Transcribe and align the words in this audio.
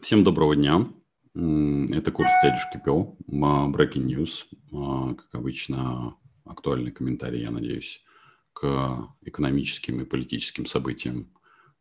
Всем 0.00 0.22
доброго 0.22 0.54
дня. 0.54 0.88
Это 1.34 2.12
курс 2.12 2.30
дядюшки 2.40 2.80
Пио, 2.82 3.16
Breaking 3.28 4.06
News. 4.06 4.44
А, 4.72 5.14
как 5.14 5.34
обычно, 5.34 6.16
актуальный 6.44 6.92
комментарий, 6.92 7.42
я 7.42 7.50
надеюсь, 7.50 8.04
к 8.52 9.08
экономическим 9.22 10.00
и 10.00 10.04
политическим 10.04 10.66
событиям 10.66 11.34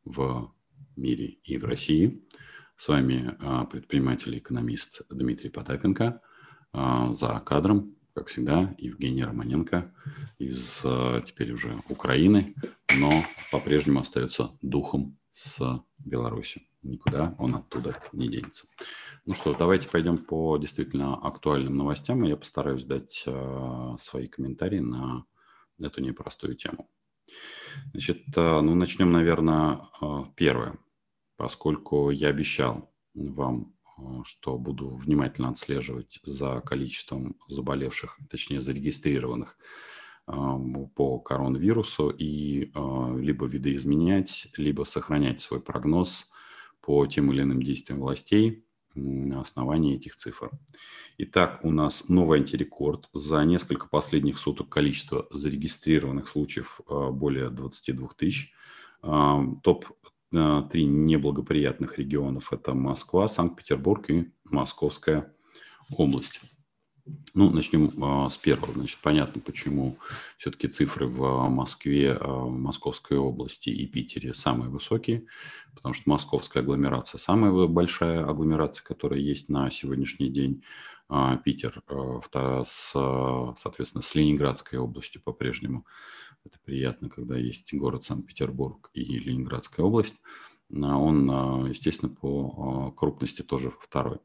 в 0.03 0.51
мире 0.95 1.27
и 1.43 1.59
в 1.59 1.65
России. 1.65 2.25
С 2.75 2.87
вами 2.87 3.35
а, 3.39 3.65
предприниматель 3.65 4.33
и 4.33 4.39
экономист 4.39 5.03
Дмитрий 5.11 5.51
Потапенко. 5.51 6.19
А, 6.73 7.13
за 7.13 7.39
кадром, 7.45 7.95
как 8.15 8.29
всегда, 8.29 8.73
Евгений 8.79 9.23
Романенко 9.23 9.93
из 10.39 10.83
теперь 11.25 11.51
уже 11.51 11.75
Украины, 11.87 12.55
но 12.97 13.11
по-прежнему 13.51 13.99
остается 13.99 14.57
духом 14.63 15.19
с 15.31 15.83
Беларусью 15.99 16.63
никуда 16.83 17.35
он 17.37 17.55
оттуда 17.55 18.01
не 18.13 18.27
денется. 18.27 18.67
Ну 19.25 19.35
что 19.35 19.53
давайте 19.53 19.89
пойдем 19.89 20.17
по 20.17 20.57
действительно 20.57 21.15
актуальным 21.15 21.75
новостям, 21.75 22.23
и 22.23 22.29
я 22.29 22.37
постараюсь 22.37 22.85
дать 22.85 23.23
э, 23.25 23.95
свои 23.99 24.27
комментарии 24.27 24.79
на 24.79 25.25
эту 25.81 26.01
непростую 26.01 26.55
тему. 26.55 26.89
Значит, 27.91 28.23
э, 28.35 28.61
ну 28.61 28.75
начнем, 28.75 29.11
наверное, 29.11 29.89
э, 30.01 30.23
первое. 30.35 30.77
Поскольку 31.35 32.09
я 32.09 32.29
обещал 32.29 32.91
вам, 33.13 33.75
что 34.25 34.57
буду 34.57 34.95
внимательно 34.95 35.49
отслеживать 35.49 36.19
за 36.23 36.61
количеством 36.61 37.35
заболевших, 37.47 38.17
точнее 38.29 38.61
зарегистрированных 38.61 39.57
по 40.25 41.19
коронавирусу 41.19 42.09
и 42.09 42.71
либо 43.19 43.45
видоизменять, 43.45 44.47
либо 44.57 44.83
сохранять 44.83 45.41
свой 45.41 45.61
прогноз 45.61 46.27
по 46.87 47.05
тем 47.05 47.33
или 47.33 47.41
иным 47.41 47.61
действиям 47.61 47.99
властей 47.99 48.63
на 48.95 49.41
основании 49.41 49.97
этих 49.97 50.15
цифр. 50.15 50.49
Итак, 51.17 51.59
у 51.63 51.69
нас 51.69 52.07
новый 52.07 52.39
антирекорд. 52.39 53.09
За 53.11 53.43
несколько 53.43 53.89
последних 53.89 54.37
суток 54.37 54.69
количество 54.69 55.27
зарегистрированных 55.29 56.29
случаев 56.29 56.79
а, 56.87 57.11
более 57.11 57.49
22 57.49 58.07
тысяч. 58.15 58.53
А, 59.01 59.43
Топ-3 59.63 60.37
а, 60.37 60.69
неблагоприятных 60.73 61.97
регионов– 61.97 62.47
это 62.53 62.73
Москва, 62.73 63.27
Санкт-Петербург 63.27 64.09
и 64.09 64.31
Московская 64.45 65.35
область. 65.97 66.39
Ну, 67.33 67.49
начнем 67.51 67.91
а, 68.03 68.29
с 68.29 68.37
первого. 68.37 68.73
Значит, 68.73 68.99
понятно, 69.01 69.41
почему 69.41 69.97
все-таки 70.37 70.67
цифры 70.67 71.07
в 71.07 71.47
Москве, 71.49 72.17
а, 72.19 72.45
Московской 72.47 73.17
области 73.17 73.69
и 73.69 73.85
Питере 73.85 74.33
самые 74.33 74.69
высокие, 74.69 75.25
потому 75.75 75.93
что 75.93 76.09
московская 76.09 76.59
агломерация 76.59 77.19
самая 77.19 77.67
большая 77.67 78.25
агломерация, 78.25 78.83
которая 78.83 79.19
есть 79.19 79.49
на 79.49 79.69
сегодняшний 79.69 80.29
день. 80.29 80.63
А, 81.09 81.37
Питер, 81.37 81.81
а, 81.87 82.63
с, 82.63 82.91
соответственно, 82.91 84.01
с 84.01 84.15
Ленинградской 84.15 84.79
областью 84.79 85.21
по-прежнему. 85.21 85.85
Это 86.43 86.59
приятно, 86.63 87.09
когда 87.09 87.37
есть 87.37 87.73
город 87.73 88.03
Санкт-Петербург 88.03 88.89
и 88.93 89.03
Ленинградская 89.19 89.85
область. 89.85 90.15
А, 90.73 90.97
он, 90.97 91.29
а, 91.29 91.67
естественно, 91.67 92.13
по 92.13 92.89
а, 92.89 92.91
крупности 92.91 93.41
тоже 93.41 93.71
второй. 93.81 94.19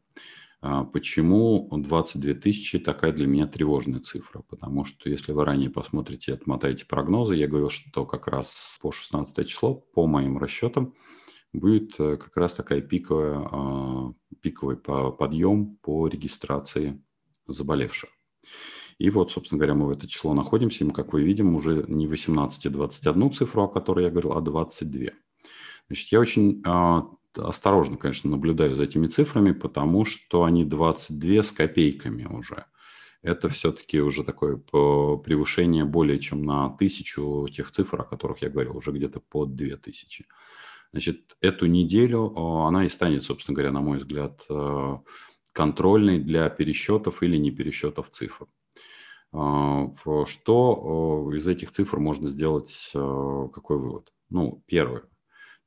А, 0.65 0.85
почему 0.85 1.69
22 1.73 2.35
тысячи 2.35 2.79
такая 2.79 3.13
для 3.13 3.27
меня 3.27 3.49
тревожная 3.49 3.99
цифра? 3.99 4.43
Потому 4.49 4.85
что 4.85 5.11
если 5.11 5.33
вы 5.33 5.45
ранее 5.45 5.71
посмотрите, 5.71 6.33
отмотаете 6.33 6.87
прогнозы, 6.87 7.35
я 7.35 7.49
говорил, 7.49 7.69
что 7.69 8.07
как 8.07 8.29
раз 8.29 8.79
по 8.81 8.93
16 8.93 9.47
число, 9.47 9.75
по 9.75 10.07
моим 10.07 10.39
расчетам, 10.39 10.95
будет 11.53 11.99
э, 11.99 12.17
как 12.17 12.37
раз 12.37 12.55
такая 12.55 12.81
пиковая, 12.81 13.49
а, 13.51 14.13
пиковый 14.41 14.77
подъем 14.77 15.79
по 15.83 16.07
регистрации 16.07 17.03
заболевших. 17.49 18.11
И 18.99 19.11
вот, 19.11 19.33
собственно 19.33 19.59
говоря, 19.59 19.75
мы 19.75 19.87
в 19.87 19.91
это 19.91 20.07
число 20.07 20.33
находимся, 20.33 20.85
и 20.85 20.87
мы, 20.87 20.93
как 20.93 21.13
вы 21.13 21.25
видим, 21.25 21.57
уже 21.57 21.85
не 21.89 22.07
18 22.07 22.67
и 22.67 22.69
21 22.69 23.33
цифру, 23.33 23.65
о 23.65 23.69
которой 23.69 24.05
я 24.05 24.11
говорил, 24.11 24.33
а 24.35 24.41
22. 24.41 25.11
Значит, 25.89 26.13
я 26.13 26.21
очень 26.21 26.63
а, 26.65 27.09
осторожно, 27.37 27.97
конечно, 27.97 28.31
наблюдаю 28.31 28.77
за 28.77 28.85
этими 28.85 29.07
цифрами, 29.07 29.53
потому 29.53 30.05
что 30.05 30.45
они 30.45 30.65
22 30.65 31.43
с 31.43 31.53
копейками 31.53 32.25
уже. 32.25 32.67
Это 33.23 33.49
все-таки 33.49 34.01
уже 34.01 34.25
такое 34.25 34.57
превышение 34.57 35.85
более 35.85 36.19
чем 36.19 36.45
на 36.45 36.71
тысячу 36.71 37.49
тех 37.53 37.71
цифр, 37.71 38.01
о 38.01 38.05
которых 38.05 38.43
я 38.43 38.51
говорил, 38.51 38.77
уже 38.77 38.91
где-то 38.91 39.21
под 39.21 39.55
две 39.55 39.77
тысячи. 39.77 40.27
Значит, 40.91 41.37
эту 41.41 41.67
неделю 41.67 42.37
она 42.37 42.85
и 42.85 42.89
станет, 42.89 43.23
собственно 43.23 43.55
говоря, 43.55 43.73
на 43.73 43.81
мой 43.81 43.99
взгляд, 43.99 44.45
э, 44.51 44.99
контрольной 45.53 46.19
для 46.19 46.51
пересчетов 46.51 47.23
или 47.23 47.37
не 47.37 47.51
пересчетов 47.51 48.11
цифр. 48.11 48.47
Э, 49.33 49.87
что 50.27 51.31
из 51.33 51.49
этих 51.49 51.71
цифр 51.71 51.99
можно 51.99 52.29
сделать, 52.29 52.91
э, 52.95 53.49
какой 53.55 53.79
вывод? 53.79 54.13
Ну, 54.29 54.63
первое 54.67 55.05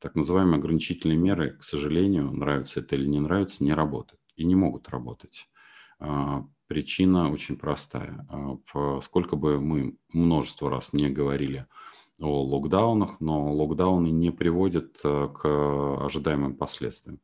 так 0.06 0.14
называемые 0.14 0.60
ограничительные 0.60 1.18
меры, 1.18 1.58
к 1.58 1.64
сожалению, 1.64 2.32
нравится 2.32 2.80
это 2.80 2.96
или 2.96 3.08
не 3.08 3.20
нравится, 3.20 3.64
не 3.64 3.74
работают 3.74 4.22
и 4.36 4.46
не 4.46 4.54
могут 4.54 4.88
работать. 4.90 5.50
А, 5.98 6.46
причина 6.68 7.32
очень 7.32 7.58
простая. 7.58 8.28
А, 8.30 9.00
сколько 9.02 9.36
бы 9.36 9.60
мы 9.60 9.98
множество 10.14 10.70
раз 10.70 10.94
не 10.94 11.10
говорили 11.10 11.66
о 12.22 12.44
локдаунах, 12.44 13.20
но 13.20 13.52
локдауны 13.52 14.12
не 14.12 14.30
приводят 14.30 15.00
э, 15.04 15.28
к 15.34 16.06
ожидаемым 16.06 16.56
последствиям. 16.56 17.20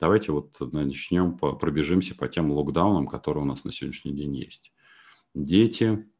Давайте 0.00 0.32
вот 0.32 0.58
начнем, 0.72 1.38
пробежимся 1.38 2.16
по 2.16 2.26
тем 2.26 2.50
локдаунам, 2.50 3.06
которые 3.06 3.44
у 3.44 3.46
нас 3.46 3.62
на 3.62 3.70
сегодняшний 3.70 4.12
день 4.12 4.34
есть. 4.34 4.72
Дети 5.32 6.10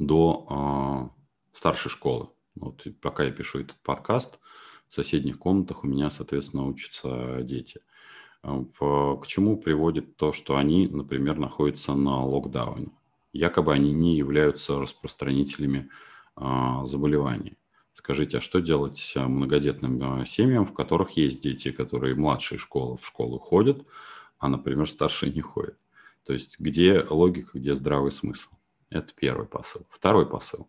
до 0.00 1.12
э, 1.14 1.56
старшей 1.56 1.88
школы. 1.88 2.30
Вот 2.56 2.84
пока 3.00 3.22
я 3.22 3.30
пишу 3.30 3.60
этот 3.60 3.80
подкаст, 3.84 4.40
в 4.88 4.94
соседних 4.94 5.38
комнатах 5.38 5.84
у 5.84 5.86
меня, 5.86 6.10
соответственно, 6.10 6.66
учатся 6.66 7.40
дети. 7.42 7.80
К 8.42 9.26
чему 9.26 9.56
приводит 9.58 10.16
то, 10.16 10.32
что 10.32 10.56
они, 10.56 10.88
например, 10.88 11.38
находятся 11.38 11.94
на 11.94 12.24
локдауне? 12.24 12.92
Якобы 13.32 13.72
они 13.72 13.92
не 13.92 14.16
являются 14.16 14.78
распространителями 14.78 15.90
а, 16.34 16.84
заболеваний. 16.84 17.58
Скажите, 17.92 18.38
а 18.38 18.40
что 18.40 18.60
делать 18.60 19.12
многодетным 19.16 20.00
а, 20.02 20.24
семьям, 20.24 20.64
в 20.64 20.72
которых 20.72 21.10
есть 21.10 21.42
дети, 21.42 21.72
которые 21.72 22.14
младшие 22.14 22.58
школы 22.58 22.96
в 22.96 23.04
школу 23.04 23.38
ходят, 23.38 23.84
а, 24.38 24.48
например, 24.48 24.88
старшие 24.88 25.32
не 25.32 25.40
ходят? 25.40 25.76
То 26.24 26.32
есть 26.32 26.60
где 26.60 27.04
логика, 27.10 27.58
где 27.58 27.74
здравый 27.74 28.12
смысл? 28.12 28.50
Это 28.88 29.12
первый 29.14 29.46
посыл. 29.46 29.86
Второй 29.90 30.28
посыл. 30.28 30.68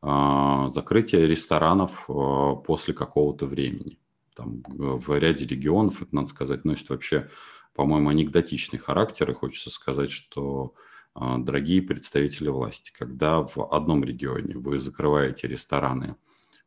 А, 0.00 0.68
закрытие 0.68 1.26
ресторанов 1.26 2.04
а, 2.08 2.54
после 2.54 2.94
какого-то 2.94 3.46
времени. 3.46 3.98
Там 4.34 4.62
в 4.68 5.18
ряде 5.18 5.44
регионов, 5.44 6.02
это 6.02 6.14
надо 6.14 6.28
сказать, 6.28 6.64
носит 6.64 6.88
вообще, 6.90 7.28
по-моему, 7.74 8.08
анекдотичный 8.08 8.78
характер. 8.78 9.30
И 9.30 9.34
хочется 9.34 9.70
сказать, 9.70 10.12
что 10.12 10.74
а, 11.14 11.38
дорогие 11.38 11.82
представители 11.82 12.48
власти, 12.48 12.92
когда 12.96 13.42
в 13.42 13.58
одном 13.74 14.04
регионе 14.04 14.56
вы 14.56 14.78
закрываете 14.78 15.48
рестораны 15.48 16.14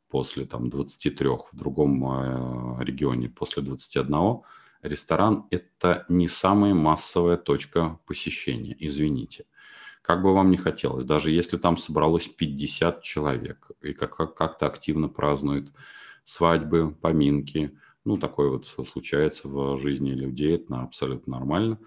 после 0.10 0.46
там, 0.46 0.70
23, 0.70 1.30
в 1.30 1.48
другом 1.54 2.82
регионе 2.82 3.30
после 3.30 3.64
21, 3.64 4.42
ресторан– 4.82 5.48
это 5.52 6.06
не 6.10 6.28
самая 6.28 6.74
массовая 6.74 7.38
точка 7.38 7.98
посещения, 8.06 8.76
извините 8.78 9.46
как 10.02 10.24
бы 10.24 10.34
вам 10.34 10.52
ни 10.52 10.56
хотелось, 10.56 11.06
даже 11.06 11.32
если 11.32 11.58
там 11.58 11.78
собралось 11.78 12.28
50 12.28 13.02
человек 13.02 13.72
и 13.82 13.94
как- 13.94 14.36
как-то 14.36 14.68
активно 14.68 15.08
празднуют 15.10 15.72
свадьбы, 16.24 16.92
поминки, 16.92 17.78
ну, 18.04 18.18
такое 18.18 18.50
вот 18.50 18.66
случается 18.66 19.48
в 19.48 19.78
жизни 19.78 20.12
людей, 20.12 20.56
это 20.56 20.82
абсолютно 20.82 21.38
нормально. 21.38 21.78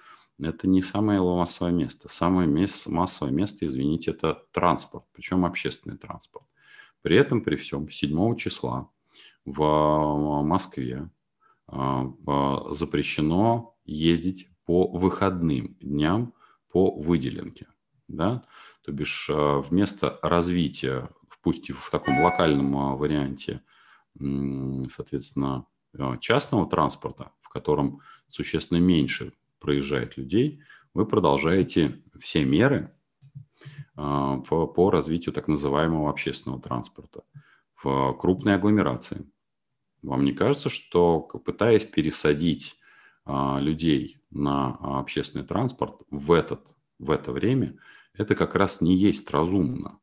Это 0.40 0.68
не 0.68 0.82
самое 0.82 1.20
массовое 1.20 1.72
место. 1.72 2.08
Самое 2.08 2.48
массовое 2.86 3.32
место, 3.32 3.66
извините, 3.66 4.10
это 4.10 4.42
транспорт, 4.52 5.04
причем 5.12 5.44
общественный 5.44 5.96
транспорт. 5.96 6.44
При 7.02 7.16
этом, 7.16 7.42
при 7.42 7.56
всем, 7.56 7.88
7 7.88 8.36
числа 8.36 8.88
в 9.44 10.42
Москве 10.42 11.10
а, 11.66 12.10
запрещено 12.70 13.76
ездить 13.84 14.48
по 14.64 14.88
выходным 14.88 15.76
дням 15.80 16.32
по 16.70 16.90
выделенке 16.90 17.66
да, 18.08 18.44
то 18.84 18.92
бишь 18.92 19.28
а, 19.30 19.60
вместо 19.60 20.18
развития, 20.22 21.08
пусть 21.42 21.70
и 21.70 21.72
в 21.72 21.90
таком 21.90 22.22
локальном 22.22 22.76
а, 22.76 22.96
варианте, 22.96 23.62
соответственно, 24.14 25.66
а, 25.98 26.16
частного 26.18 26.68
транспорта, 26.68 27.32
в 27.40 27.48
котором 27.48 28.00
существенно 28.26 28.78
меньше 28.78 29.32
проезжает 29.58 30.16
людей, 30.16 30.62
вы 30.92 31.06
продолжаете 31.06 32.02
все 32.18 32.44
меры 32.44 32.94
по, 33.96 34.66
по 34.66 34.90
развитию 34.90 35.32
так 35.32 35.48
называемого 35.48 36.10
общественного 36.10 36.60
транспорта 36.60 37.24
в 37.82 38.12
крупной 38.12 38.54
агломерации. 38.54 39.28
Вам 40.02 40.24
не 40.24 40.32
кажется, 40.32 40.68
что 40.68 41.20
пытаясь 41.20 41.84
пересадить 41.84 42.78
людей 43.26 44.18
на 44.30 44.76
общественный 45.00 45.44
транспорт 45.44 46.02
в, 46.10 46.32
этот, 46.32 46.76
в 46.98 47.10
это 47.10 47.32
время, 47.32 47.78
это 48.16 48.34
как 48.34 48.54
раз 48.54 48.80
не 48.80 48.96
есть 48.96 49.30
разумно. 49.30 49.98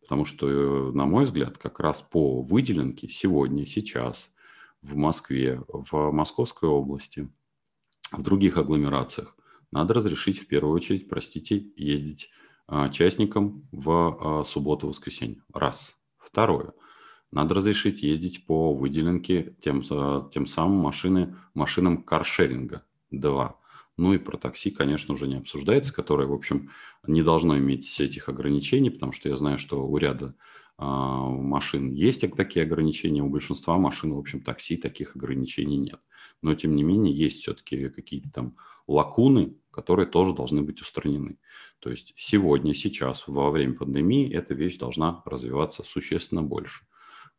Потому 0.00 0.24
что, 0.24 0.48
э, 0.48 0.92
на 0.92 1.04
мой 1.04 1.24
взгляд, 1.24 1.58
как 1.58 1.80
раз 1.80 2.02
по 2.02 2.40
выделенке 2.40 3.08
сегодня, 3.08 3.66
сейчас 3.66 4.30
в 4.82 4.94
Москве, 4.94 5.62
в 5.68 6.12
Московской 6.12 6.68
области, 6.68 7.28
в 8.12 8.22
других 8.22 8.56
агломерациях 8.56 9.36
надо 9.72 9.94
разрешить 9.94 10.38
в 10.38 10.46
первую 10.46 10.74
очередь, 10.74 11.08
простите, 11.08 11.66
ездить 11.76 12.30
а, 12.68 12.88
частникам 12.88 13.68
в 13.72 14.40
а, 14.40 14.44
субботу-воскресенье. 14.44 15.42
Раз. 15.52 15.96
Второе. 16.18 16.72
Надо 17.30 17.54
разрешить 17.54 18.02
ездить 18.02 18.46
по 18.46 18.72
выделенке 18.72 19.56
тем, 19.60 19.82
а, 19.90 20.28
тем 20.32 20.46
самым 20.46 20.78
машины, 20.78 21.36
машинам 21.54 22.02
каршеринга. 22.02 22.84
Два. 23.10 23.58
Ну 23.96 24.12
и 24.12 24.18
про 24.18 24.36
такси, 24.36 24.70
конечно, 24.70 25.14
уже 25.14 25.26
не 25.26 25.36
обсуждается, 25.36 25.94
которое, 25.94 26.28
в 26.28 26.32
общем, 26.32 26.70
не 27.06 27.22
должно 27.22 27.56
иметь 27.58 27.98
этих 27.98 28.28
ограничений, 28.28 28.90
потому 28.90 29.12
что 29.12 29.28
я 29.28 29.36
знаю, 29.36 29.56
что 29.58 29.86
у 29.86 29.96
ряда 29.96 30.34
а, 30.78 31.28
машин 31.28 31.92
есть 31.92 32.20
такие 32.36 32.64
ограничения, 32.64 33.22
у 33.22 33.30
большинства 33.30 33.78
машин, 33.78 34.12
в 34.12 34.18
общем, 34.18 34.42
такси 34.42 34.76
таких 34.76 35.16
ограничений 35.16 35.78
нет. 35.78 36.00
Но, 36.42 36.54
тем 36.54 36.76
не 36.76 36.82
менее, 36.82 37.14
есть 37.14 37.40
все-таки 37.40 37.88
какие-то 37.88 38.30
там 38.30 38.56
лакуны, 38.86 39.56
которые 39.70 40.06
тоже 40.06 40.34
должны 40.34 40.62
быть 40.62 40.82
устранены. 40.82 41.38
То 41.78 41.90
есть 41.90 42.12
сегодня, 42.16 42.74
сейчас, 42.74 43.24
во 43.26 43.50
время 43.50 43.74
пандемии 43.74 44.30
эта 44.30 44.52
вещь 44.54 44.76
должна 44.76 45.22
развиваться 45.24 45.82
существенно 45.82 46.42
больше. 46.42 46.84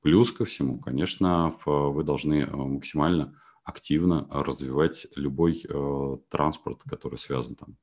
Плюс 0.01 0.31
ко 0.31 0.45
всему, 0.45 0.79
конечно, 0.79 1.53
вы 1.65 2.03
должны 2.03 2.41
э, 2.41 2.55
максимально 2.55 3.39
активно 3.67 4.27
развивать 4.31 5.07
любой 5.15 5.61
э, 5.67 6.17
транспорт, 6.29 6.83
который 6.89 7.17
связан 7.17 7.55
там 7.55 7.77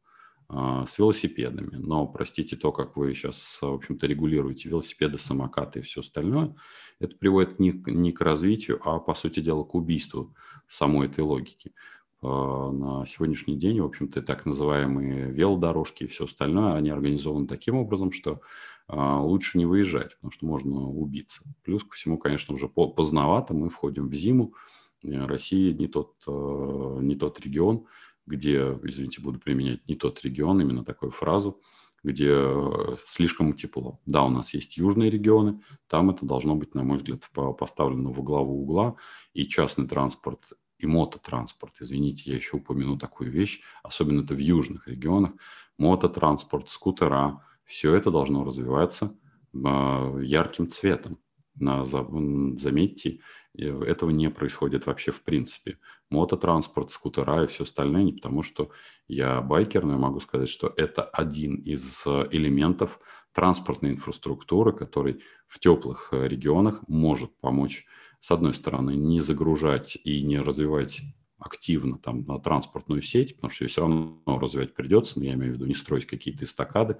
э, 0.48 0.86
с 0.86 0.98
велосипедами. 0.98 1.76
Но, 1.76 2.06
простите, 2.06 2.56
то, 2.56 2.72
как 2.72 2.96
вы 2.96 3.12
сейчас, 3.12 3.58
в 3.60 3.74
общем-то, 3.74 4.06
регулируете 4.06 4.70
велосипеды, 4.70 5.18
самокаты 5.18 5.80
и 5.80 5.82
все 5.82 6.00
остальное, 6.00 6.56
это 7.00 7.14
приводит 7.16 7.60
не, 7.60 7.72
не 7.86 8.12
к 8.12 8.22
развитию, 8.22 8.80
а, 8.82 8.98
по 8.98 9.14
сути 9.14 9.40
дела, 9.40 9.62
к 9.64 9.74
убийству 9.74 10.34
самой 10.68 11.08
этой 11.08 11.20
логики. 11.20 11.74
Э, 12.22 12.26
на 12.26 13.04
сегодняшний 13.04 13.58
день, 13.58 13.82
в 13.82 13.84
общем-то, 13.84 14.22
так 14.22 14.46
называемые 14.46 15.30
велодорожки 15.30 16.04
и 16.04 16.06
все 16.08 16.24
остальное, 16.24 16.76
они 16.76 16.88
организованы 16.88 17.46
таким 17.46 17.76
образом, 17.76 18.10
что 18.10 18.40
э, 18.88 18.96
лучше 18.96 19.58
не 19.58 19.66
выезжать, 19.66 20.14
потому 20.14 20.30
что 20.30 20.46
можно 20.46 20.88
убиться. 20.88 21.42
Плюс 21.62 21.84
ко 21.84 21.94
всему, 21.94 22.16
конечно, 22.16 22.54
уже 22.54 22.68
поздновато 22.68 23.52
мы 23.52 23.68
входим 23.68 24.08
в 24.08 24.14
зиму, 24.14 24.54
Э, 24.54 24.83
Россия 25.04 25.72
не 25.74 25.86
тот, 25.86 26.14
э, 26.26 26.98
не 27.00 27.14
тот 27.14 27.40
регион, 27.40 27.86
где, 28.26 28.78
извините, 28.82 29.20
буду 29.20 29.38
применять 29.38 29.86
не 29.86 29.94
тот 29.94 30.22
регион, 30.24 30.60
именно 30.60 30.84
такую 30.84 31.12
фразу, 31.12 31.60
где 32.02 32.30
э, 32.30 32.96
слишком 33.04 33.52
тепло. 33.52 34.00
Да, 34.06 34.24
у 34.24 34.30
нас 34.30 34.54
есть 34.54 34.76
южные 34.76 35.10
регионы, 35.10 35.60
там 35.88 36.10
это 36.10 36.26
должно 36.26 36.54
быть, 36.54 36.74
на 36.74 36.82
мой 36.82 36.98
взгляд, 36.98 37.28
поставлено 37.58 38.12
во 38.12 38.22
главу 38.22 38.62
угла, 38.62 38.96
и 39.32 39.46
частный 39.46 39.86
транспорт, 39.86 40.52
и 40.78 40.86
мототранспорт, 40.86 41.74
извините, 41.80 42.30
я 42.30 42.36
еще 42.36 42.56
упомяну 42.56 42.98
такую 42.98 43.30
вещь, 43.30 43.60
особенно 43.82 44.22
это 44.22 44.34
в 44.34 44.38
южных 44.38 44.88
регионах, 44.88 45.32
мототранспорт, 45.78 46.68
скутера, 46.68 47.42
все 47.64 47.94
это 47.94 48.10
должно 48.10 48.44
развиваться 48.44 49.16
ярким 49.52 50.68
цветом. 50.68 51.18
Заметьте, 51.58 53.20
этого 53.56 54.10
не 54.10 54.30
происходит 54.30 54.86
вообще 54.86 55.12
в 55.12 55.22
принципе. 55.22 55.78
Мототранспорт, 56.10 56.90
скутера 56.90 57.44
и 57.44 57.46
все 57.46 57.64
остальное, 57.64 58.02
не 58.02 58.12
потому 58.12 58.42
что 58.42 58.70
я 59.08 59.40
байкер, 59.40 59.84
но 59.84 59.92
я 59.92 59.98
могу 59.98 60.20
сказать, 60.20 60.48
что 60.48 60.72
это 60.76 61.02
один 61.02 61.56
из 61.56 62.04
э, 62.06 62.28
элементов 62.30 63.00
транспортной 63.32 63.92
инфраструктуры, 63.92 64.72
который 64.72 65.22
в 65.46 65.58
теплых 65.58 66.10
э, 66.12 66.28
регионах 66.28 66.82
может 66.88 67.36
помочь, 67.40 67.84
с 68.20 68.30
одной 68.30 68.54
стороны, 68.54 68.92
не 68.96 69.20
загружать 69.20 69.98
и 70.04 70.22
не 70.22 70.38
развивать 70.38 71.02
активно 71.38 71.98
там 71.98 72.24
на 72.24 72.38
транспортную 72.38 73.02
сеть, 73.02 73.36
потому 73.36 73.50
что 73.50 73.64
ее 73.64 73.68
все 73.68 73.82
равно 73.82 74.22
развивать 74.26 74.74
придется, 74.74 75.18
но 75.18 75.26
я 75.26 75.34
имею 75.34 75.52
в 75.52 75.54
виду 75.56 75.66
не 75.66 75.74
строить 75.74 76.06
какие-то 76.06 76.44
эстакады, 76.44 76.96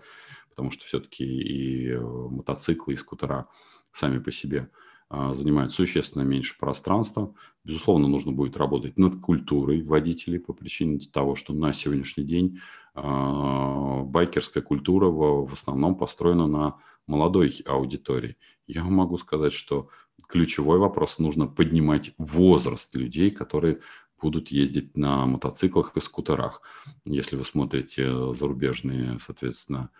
потому 0.50 0.70
что 0.70 0.84
все-таки 0.84 1.24
и 1.24 1.90
э, 1.90 2.00
мотоциклы, 2.00 2.94
и 2.94 2.96
скутера 2.96 3.48
сами 3.94 4.18
по 4.18 4.30
себе– 4.30 4.68
а, 5.16 5.34
занимают 5.34 5.72
существенно 5.72 6.22
меньше 6.22 6.58
пространства. 6.58 7.34
Безусловно, 7.62 8.08
нужно 8.08 8.32
будет 8.32 8.56
работать 8.56 8.98
над 8.98 9.20
культурой 9.20 9.82
водителей 9.82 10.40
по 10.40 10.52
причине 10.52 10.98
того, 10.98 11.36
что 11.36 11.52
на 11.52 11.72
сегодняшний 11.72 12.24
день 12.24 12.60
а, 12.94 14.02
байкерская 14.02 14.62
культура 14.62 15.06
в, 15.06 15.52
основном 15.52 15.96
построена 15.96 16.46
на 16.46 16.78
молодой 17.06 17.54
аудитории. 17.66 18.36
Я 18.66 18.82
могу 18.82 19.18
сказать, 19.18 19.52
что 19.52 19.88
ключевой 20.26 20.78
вопрос 20.78 21.18
нужно 21.18 21.46
поднимать 21.46 22.12
возраст 22.18 22.94
людей, 22.96 23.30
которые 23.30 23.80
будут 24.20 24.48
ездить 24.48 24.96
на 24.96 25.26
мотоциклах 25.26 25.96
и 25.96 26.00
скутерах. 26.00 26.62
Если 27.04 27.36
вы 27.36 27.44
смотрите 27.44 28.32
зарубежные, 28.32 29.18
соответственно, 29.20 29.90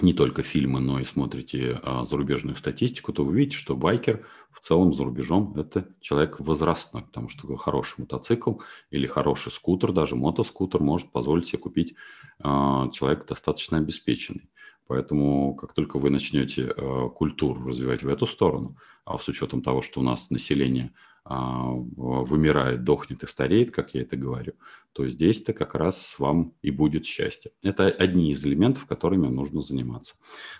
не 0.00 0.12
только 0.12 0.42
фильмы, 0.42 0.80
но 0.80 0.98
и 0.98 1.04
смотрите 1.04 1.80
а, 1.82 2.04
зарубежную 2.04 2.56
статистику, 2.56 3.12
то 3.12 3.24
вы 3.24 3.36
видите, 3.36 3.56
что 3.56 3.76
байкер 3.76 4.26
в 4.50 4.60
целом 4.60 4.92
за 4.92 5.04
рубежом– 5.04 5.54
это 5.56 5.88
человек 6.00 6.40
возрастной, 6.40 7.02
потому 7.02 7.28
что 7.28 7.54
хороший 7.56 8.00
мотоцикл 8.00 8.54
или 8.90 9.06
хороший 9.06 9.52
скутер, 9.52 9.92
даже 9.92 10.16
мотоскутер 10.16 10.82
может 10.82 11.10
позволить 11.10 11.46
себе 11.46 11.58
купить 11.58 11.94
а, 12.40 12.88
человек 12.90 13.26
достаточно 13.26 13.78
обеспеченный. 13.78 14.50
Поэтому 14.86 15.54
как 15.54 15.72
только 15.72 15.98
вы 15.98 16.10
начнете 16.10 16.72
а, 16.76 17.08
культуру 17.08 17.64
развивать 17.64 18.02
в 18.02 18.08
эту 18.08 18.26
сторону, 18.26 18.76
а 19.04 19.18
с 19.18 19.28
учетом 19.28 19.62
того, 19.62 19.82
что 19.82 20.00
у 20.00 20.04
нас 20.04 20.30
население– 20.30 20.92
вымирает, 21.24 22.84
дохнет 22.84 23.22
и 23.22 23.26
стареет, 23.26 23.70
как 23.70 23.94
я 23.94 24.02
это 24.02 24.16
говорю, 24.16 24.52
то 24.92 25.08
здесь-то 25.08 25.54
как 25.54 25.74
раз 25.74 26.16
вам 26.18 26.52
и 26.60 26.70
будет 26.70 27.06
счастье. 27.06 27.52
Это 27.62 27.86
одни 27.86 28.30
из 28.30 28.44
элементов, 28.44 28.86
которыми 28.86 29.28
нужно 29.28 29.62
заниматься. 29.62 30.16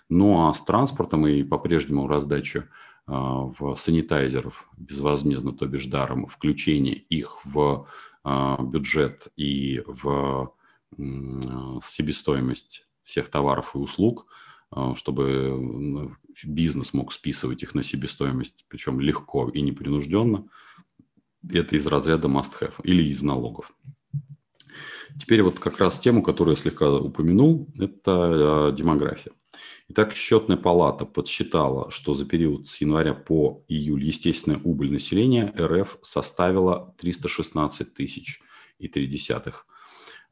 Ну 0.09 0.49
а 0.49 0.55
с 0.55 0.65
транспортом 0.65 1.27
и 1.27 1.43
по-прежнему 1.43 2.09
раздачу 2.09 2.65
а, 3.07 3.53
в 3.59 3.75
санитайзеров 3.77 4.71
безвозмездно, 4.79 5.53
то 5.53 5.67
бишь 5.67 5.87
даром, 5.87 6.27
включение 6.27 6.95
их 6.95 7.45
в 7.45 7.87
а, 8.23 8.63
бюджет 8.63 9.29
и 9.37 9.83
в 9.87 10.51
себестоимость 10.97 12.87
всех 13.03 13.29
товаров 13.29 13.75
и 13.75 13.79
услуг– 13.79 14.27
а, 14.37 14.54
чтобы 14.97 16.17
бизнес 16.45 16.93
мог 16.95 17.13
списывать 17.13 17.63
их 17.63 17.75
на 17.75 17.83
себестоимость, 17.83 18.65
причем 18.69 19.01
легко 19.01 19.49
и 19.49 19.61
непринужденно. 19.61 20.49
Это 21.49 21.77
из 21.77 21.87
разряда 21.87 22.29
must-have 22.29 22.75
или 22.83 23.05
из 23.05 23.23
налогов. 23.23 23.71
Теперь 25.19 25.43
вот 25.43 25.61
как 25.61 25.79
раз 25.79 25.99
тему, 26.01 26.23
которую 26.23 26.57
я 26.57 26.61
слегка 26.61 26.93
упомянул, 26.93 27.69
это 27.79 28.69
а, 28.69 28.73
демография. 28.73 29.33
Итак, 29.89 30.15
счетная 30.15 30.57
палата 30.57 31.05
подсчитала, 31.05 31.91
что 31.91 32.15
за 32.15 32.25
период 32.25 32.69
с 32.69 32.81
января 32.81 33.15
по 33.15 33.65
июль 33.69 34.03
естественная 34.03 34.59
убыль 34.65 34.91
населения 34.91 35.53
РФ 35.57 35.99
составила 36.03 36.95
316 36.99 37.95
тысяч 37.95 38.41
и 38.79 38.89
3 38.89 39.07
десятых 39.07 39.67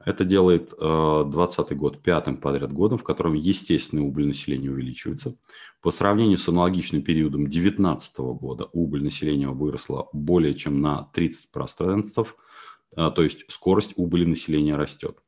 это 0.05 0.25
делает 0.25 0.69
2020 0.69 1.71
э, 1.71 1.75
год 1.75 2.01
пятым 2.01 2.37
подряд 2.37 2.73
годом, 2.73 2.97
в 2.97 3.03
котором 3.03 3.33
естественная 3.33 4.03
убыль 4.03 4.27
населения 4.27 4.69
увеличивается. 4.69 5.37
По 5.81 5.91
сравнению 5.91 6.37
с 6.37 6.47
аналогичным 6.47 7.01
периодом 7.01 7.43
2019 7.43 8.17
года 8.19 8.69
убыль 8.73 9.03
населения 9.03 9.47
выросла 9.47 10.09
более 10.13 10.53
чем 10.53 10.81
на 10.81 11.09
30%, 11.13 12.27
э, 12.95 13.11
то 13.15 13.23
есть 13.23 13.45
скорость 13.49 13.93
убыли 13.95 14.25
населения 14.25 14.75
растет. 14.75 15.19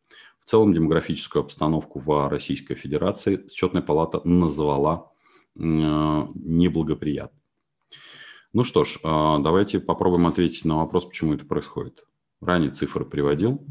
В 0.41 0.49
целом 0.49 0.73
демографическую 0.73 1.41
обстановку 1.43 1.99
в 1.99 2.29
Российской 2.29 2.75
Федерации 2.75 3.45
счетная 3.51 3.81
палата 3.81 4.21
назвала 4.23 5.11
э, 5.55 5.61
неблагоприятной. 5.61 7.41
Ну 8.53 8.63
что 8.63 8.85
ж, 8.85 8.99
давайте 9.03 9.81
попробуем 9.81 10.27
ответить 10.27 10.63
на 10.63 10.77
вопрос, 10.77 11.03
почему 11.03 11.33
это 11.33 11.45
происходит. 11.45 12.07
Ранее 12.39 12.71
цифры 12.71 13.03
приводил, 13.03 13.61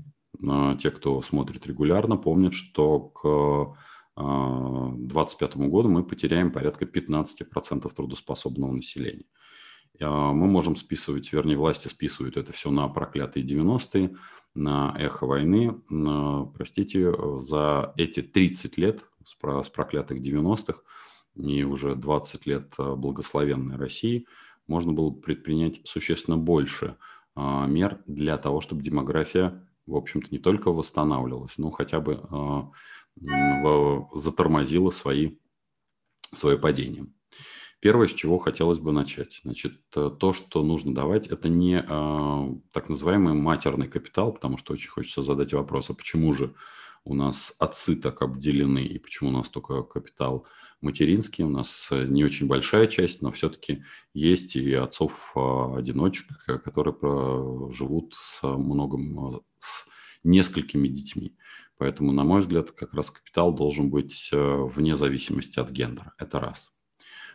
те, 0.79 0.91
кто 0.91 1.23
смотрит 1.23 1.67
регулярно, 1.67 2.17
помнят, 2.17 2.55
что 2.55 3.01
к 3.01 3.77
2025 4.17 5.57
а, 5.57 5.59
году 5.59 5.89
мы 5.89 6.05
потеряем 6.05 6.53
порядка 6.53 6.85
15% 6.85 7.93
трудоспособного 7.93 8.73
населения. 8.73 9.27
А, 10.01 10.33
мы 10.33 10.47
можем 10.47 10.77
списывать, 10.77 11.33
вернее, 11.33 11.57
власти 11.57 11.89
списывают 11.89 12.37
это 12.37 12.53
все 12.53 12.71
на 12.71 12.87
проклятые 12.89 13.45
90-е, 13.45 14.17
на 14.55 14.95
эхо 14.97 15.27
войны. 15.27 15.81
Простите, 16.55 17.13
за 17.41 17.93
эти 17.97 18.23
30 18.23 18.79
лет 18.79 19.05
с 19.25 19.69
проклятых 19.69 20.21
90-х 20.21 20.81
и 21.37 21.65
уже 21.65 21.97
20 21.97 22.47
лет 22.47 22.75
благословенной 22.79 23.77
России 23.77 24.27
можно 24.69 24.93
было 24.93 25.11
предпринять 25.11 25.81
существенно 25.85 26.37
больше 26.37 26.97
мер 27.37 28.01
для 28.07 28.39
того, 28.39 28.61
чтобы 28.61 28.83
демография, 28.83 29.67
в 29.87 29.97
общем-то, 29.97 30.29
не 30.31 30.39
только 30.39 30.71
восстанавливалась, 30.71 31.59
но 31.59 31.71
хотя 31.71 32.01
бы 32.01 32.23
затормозила 34.13 34.91
свои, 34.91 35.37
свое 36.33 36.59
падение. 36.59 37.07
Первое, 37.81 38.09
с 38.09 38.15
чего 38.15 38.39
хотелось 38.39 38.79
бы 38.79 38.93
начать. 38.93 39.41
Значит, 39.45 39.75
то, 39.91 40.33
что 40.33 40.63
нужно 40.63 40.95
давать, 40.95 41.27
это 41.27 41.51
не 41.51 41.85
э, 41.87 42.55
так 42.73 42.89
называемый 42.89 43.35
матерный 43.35 43.89
капитал, 43.89 44.33
потому 44.33 44.57
что 44.57 44.73
очень 44.73 44.89
хочется 44.89 45.23
задать 45.23 45.53
вопрос, 45.53 45.91
а 45.91 45.95
почему 45.95 46.33
же 46.33 46.55
у 47.05 47.15
нас 47.15 47.55
отцы 47.59 47.95
так 47.97 48.23
обделены, 48.23 48.79
и 48.79 48.99
почему 48.99 49.29
у 49.29 49.33
нас 49.35 49.51
только 49.51 49.83
капитал 49.83 50.47
материнский, 50.81 51.45
у 51.45 51.51
нас 51.51 51.91
не 51.93 52.25
очень 52.25 52.47
большая 52.47 52.87
часть, 52.87 53.21
но 53.21 53.31
все-таки 53.31 53.85
есть 54.15 54.57
и 54.57 54.73
отцов-одиночек, 54.73 56.27
которые 56.65 56.97
живут 57.71 58.15
с 58.15 58.43
многом, 58.43 59.43
с 59.65 59.89
несколькими 60.23 60.89
детьми. 60.89 61.37
Поэтому, 61.79 62.13
на 62.13 62.25
мой 62.25 62.41
взгляд, 62.41 62.73
как 62.73 62.95
раз 62.95 63.11
капитал 63.11 63.53
должен 63.53 63.91
быть 63.91 64.31
э, 64.33 64.37
вне 64.75 64.97
зависимости 64.97 65.59
от 65.59 65.71
гендера. 65.71 66.15
Это 66.19 66.39
раз. 66.39 66.73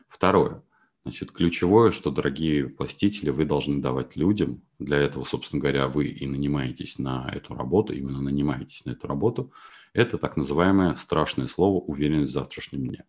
Второе. 0.08 0.64
Значит, 1.04 1.32
ключевое, 1.32 1.92
что, 1.92 2.12
дорогие 2.12 2.68
властители, 2.68 3.30
вы 3.30 3.46
должны 3.46 3.82
давать 3.82 4.16
людям, 4.16 4.62
для 4.80 4.98
этого, 4.98 5.24
собственно 5.24 5.62
говоря, 5.62 5.88
вы 5.88 6.08
и 6.08 6.28
нанимаетесь 6.28 7.00
на 7.00 7.30
эту 7.34 7.56
работу, 7.56 7.94
именно 7.94 8.22
нанимаетесь 8.22 8.86
на 8.86 8.92
эту 8.92 9.08
работу, 9.08 9.52
это 9.94 10.18
так 10.18 10.38
называемое 10.38 10.96
страшное 10.96 11.48
слово 11.48 11.80
«уверенность 11.80 12.32
в 12.32 12.34
завтрашнем 12.34 12.88
дне». 12.88 13.06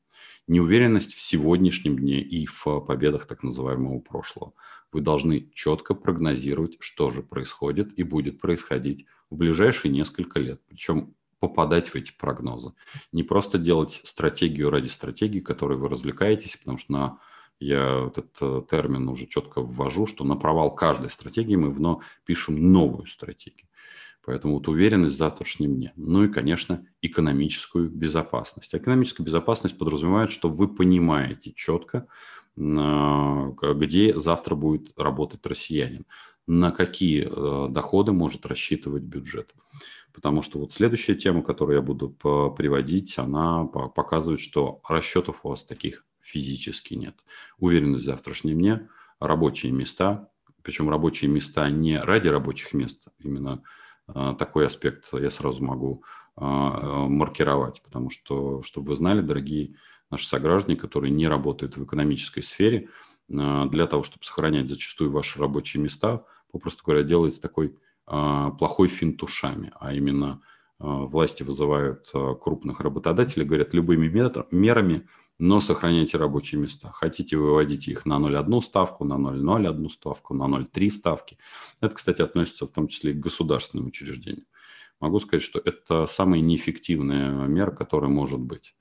Неуверенность 0.46 1.14
в 1.14 1.20
сегодняшнем 1.20 1.98
дне 1.98 2.22
и 2.22 2.46
в 2.46 2.64
победах 2.80 3.26
так 3.26 3.42
называемого 3.42 4.00
прошлого. 4.00 4.54
Вы 4.92 5.00
должны 5.00 5.50
четко 5.52 5.94
прогнозировать, 5.94 6.76
что 6.80 7.10
же 7.10 7.22
происходит 7.22 7.98
и 7.98 8.02
будет 8.02 8.40
происходить 8.40 9.06
в 9.30 9.36
ближайшие 9.36 9.92
несколько 9.92 10.38
лет. 10.38 10.60
Причем 10.68 11.14
попадать 11.38 11.88
в 11.88 11.94
эти 11.94 12.12
прогнозы. 12.12 12.72
Не 13.12 13.22
просто 13.22 13.58
делать 13.58 14.02
стратегию 14.04 14.70
ради 14.70 14.88
стратегии, 14.88 15.40
которой 15.40 15.78
вы 15.78 15.88
развлекаетесь, 15.88 16.56
потому 16.56 16.78
что 16.78 16.92
на 16.92 17.18
я 17.60 18.06
этот 18.08 18.38
э, 18.40 18.62
термин 18.70 19.08
уже 19.08 19.26
четко 19.26 19.60
ввожу, 19.60 20.06
что 20.06 20.24
на 20.24 20.36
провал 20.36 20.74
каждой 20.74 21.10
стратегии 21.10 21.56
мы 21.56 21.70
вновь 21.70 22.04
пишем 22.24 22.72
новую 22.72 23.06
стратегию. 23.06 23.68
Поэтому 24.24 24.54
вот 24.54 24.68
уверенность 24.68 25.14
в 25.14 25.18
завтрашнем 25.18 25.74
дне. 25.74 25.92
Ну 25.96 26.24
и, 26.24 26.28
конечно, 26.28 26.86
экономическую 27.02 27.90
безопасность. 27.90 28.74
Экономическая 28.74 29.22
безопасность 29.22 29.78
подразумевает, 29.78 30.30
что 30.30 30.48
вы 30.48 30.68
понимаете 30.74 31.52
четко, 31.52 32.06
где 32.60 34.18
завтра 34.18 34.54
будет 34.54 34.92
работать 34.98 35.46
россиянин, 35.46 36.04
на 36.46 36.70
какие 36.72 37.26
э, 37.26 37.68
доходы 37.70 38.12
может 38.12 38.44
рассчитывать 38.44 39.02
бюджет. 39.02 39.54
Потому 40.12 40.42
что 40.42 40.58
вот 40.58 40.72
следующая 40.72 41.14
тема, 41.14 41.42
которую 41.42 41.76
я 41.76 41.82
буду 41.82 42.10
приводить, 42.10 43.18
она 43.18 43.64
показывает, 43.64 44.40
что 44.40 44.80
расчетов 44.88 45.40
у 45.44 45.50
вас 45.50 45.64
таких 45.64 46.04
физически 46.20 46.94
нет. 46.94 47.24
Уверенность 47.58 48.02
в 48.02 48.06
завтрашнем 48.06 48.58
дне, 48.58 48.88
рабочие 49.20 49.72
места, 49.72 50.28
причем 50.62 50.90
рабочие 50.90 51.30
места 51.30 51.68
не 51.70 51.98
ради 51.98 52.28
рабочих 52.28 52.74
мест, 52.74 53.08
именно 53.18 53.62
э, 54.08 54.34
такой 54.38 54.66
аспект 54.66 55.08
я 55.12 55.30
сразу 55.30 55.64
могу 55.64 56.02
э, 56.36 56.40
маркировать, 56.42 57.80
потому 57.82 58.10
что, 58.10 58.62
чтобы 58.62 58.90
вы 58.90 58.96
знали, 58.96 59.20
дорогие 59.20 59.76
наши 60.10 60.26
сограждане, 60.26 60.76
которые 60.76 61.10
не 61.10 61.28
работают 61.28 61.76
в 61.76 61.84
экономической 61.84 62.42
сфере, 62.42 62.88
э, 63.28 63.64
для 63.70 63.86
того, 63.86 64.02
чтобы 64.02 64.24
сохранять 64.24 64.68
зачастую 64.68 65.10
ваши 65.10 65.38
рабочие 65.38 65.82
места, 65.82 66.24
попросту 66.50 66.82
говоря, 66.84 67.02
делается 67.02 67.40
такой 67.40 67.76
а, 68.12 68.50
плохой 68.50 68.88
финт 68.88 69.22
ушами, 69.22 69.72
а 69.78 69.94
именно 69.94 70.42
а, 70.80 71.04
власти 71.04 71.44
вызывают 71.44 72.10
а, 72.12 72.34
крупных 72.34 72.80
работодателей, 72.80 73.46
говорят 73.46 73.72
любыми 73.72 74.08
мерами, 74.50 75.06
но 75.38 75.60
сохраняйте 75.60 76.18
рабочие 76.18 76.60
места. 76.60 76.90
Хотите 76.90 77.36
выводить 77.36 77.86
их 77.86 78.06
на 78.06 78.14
0,1 78.14 78.62
ставку, 78.62 79.04
на 79.04 79.14
0,01 79.14 79.88
ставку, 79.90 80.34
на 80.34 80.44
0,3 80.44 80.90
ставки. 80.90 81.38
Это, 81.80 81.94
кстати, 81.94 82.20
относится 82.20 82.66
в 82.66 82.72
том 82.72 82.88
числе 82.88 83.12
и 83.12 83.14
к 83.14 83.20
государственным 83.20 83.86
учреждениям. 83.86 84.46
Могу 84.98 85.20
сказать, 85.20 85.44
что 85.44 85.60
это 85.64 86.06
самая 86.06 86.40
неэффективная 86.40 87.46
мера, 87.46 87.70
которая 87.70 88.10
может 88.10 88.40
быть. 88.40 88.74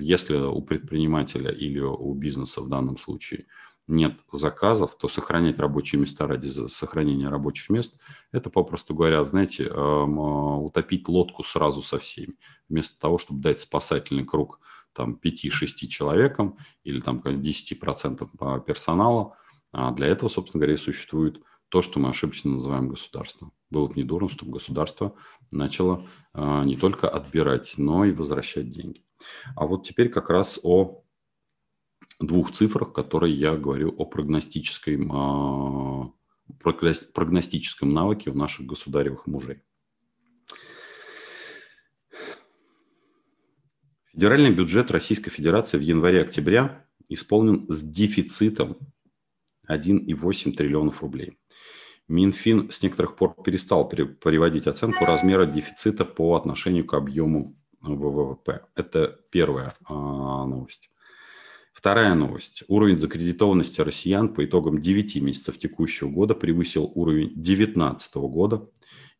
Если 0.00 0.36
у 0.36 0.60
предпринимателя 0.62 1.50
или 1.50 1.78
у 1.80 2.14
бизнеса 2.14 2.62
в 2.62 2.68
данном 2.68 2.96
случае– 2.96 3.46
нет 3.88 4.20
заказов, 4.32 4.96
то 4.98 5.08
сохранять 5.08 5.58
рабочие 5.58 6.00
места 6.00 6.26
ради 6.26 6.48
сохранения 6.48 7.28
рабочих 7.28 7.70
мест, 7.70 7.96
это, 8.32 8.50
попросту 8.50 8.94
говоря, 8.94 9.24
знаете, 9.24 9.64
эм, 9.64 10.18
э, 10.18 10.56
утопить 10.58 11.08
лодку 11.08 11.44
сразу 11.44 11.82
со 11.82 11.98
всеми. 11.98 12.34
Вместо 12.68 13.00
того, 13.00 13.18
чтобы 13.18 13.40
дать 13.40 13.60
спасательный 13.60 14.24
круг 14.24 14.60
там 14.92 15.14
5-6 15.14 15.88
человекам 15.88 16.56
или 16.82 17.00
там 17.00 17.20
10% 17.20 18.60
персонала, 18.66 19.36
а 19.72 19.92
для 19.92 20.08
этого, 20.08 20.28
собственно 20.28 20.60
говоря, 20.60 20.74
и 20.74 20.78
существует 20.78 21.40
то, 21.68 21.82
что 21.82 22.00
мы 22.00 22.08
ошибочно 22.08 22.52
называем 22.52 22.88
государством. 22.88 23.52
Было 23.70 23.88
бы 23.88 23.94
недурно, 23.96 24.28
чтобы 24.28 24.52
государство 24.52 25.14
начало 25.50 26.04
э, 26.34 26.62
не 26.64 26.76
только 26.76 27.08
отбирать, 27.08 27.74
но 27.78 28.04
и 28.04 28.12
возвращать 28.12 28.70
деньги. 28.70 29.04
А 29.56 29.66
вот 29.66 29.86
теперь 29.86 30.08
как 30.08 30.30
раз 30.30 30.60
о 30.62 31.02
двух 32.20 32.52
цифрах, 32.52 32.92
которые 32.92 33.34
я 33.34 33.56
говорю 33.56 33.94
о 33.96 34.04
прогностическом, 34.04 35.12
а, 35.12 36.12
прогностическом 36.62 37.92
навыке 37.92 38.30
у 38.30 38.34
наших 38.34 38.66
государевых 38.66 39.26
мужей. 39.26 39.62
Федеральный 44.12 44.52
бюджет 44.52 44.90
Российской 44.90 45.30
Федерации 45.30 45.76
в 45.76 45.82
январе-октябре 45.82 46.86
исполнен 47.08 47.68
с 47.68 47.82
дефицитом 47.82 48.78
1,8 49.68 50.52
триллионов 50.52 51.02
рублей. 51.02 51.38
Минфин 52.08 52.70
с 52.70 52.82
некоторых 52.82 53.16
пор 53.16 53.34
перестал 53.42 53.88
приводить 53.88 54.66
оценку 54.66 55.04
размера 55.04 55.44
дефицита 55.46 56.04
по 56.04 56.36
отношению 56.36 56.86
к 56.86 56.94
объему 56.94 57.56
ВВП. 57.80 58.64
Это 58.74 59.18
первая 59.30 59.74
а, 59.84 60.44
новость. 60.46 60.90
Вторая 61.72 62.14
новость. 62.14 62.62
Уровень 62.68 62.96
закредитованности 62.96 63.80
россиян 63.80 64.32
по 64.32 64.44
итогам 64.44 64.80
9 64.80 65.20
месяцев 65.20 65.58
текущего 65.58 66.08
года 66.08 66.34
превысил 66.34 66.90
уровень 66.94 67.34
2019 67.34 68.16
года 68.16 68.70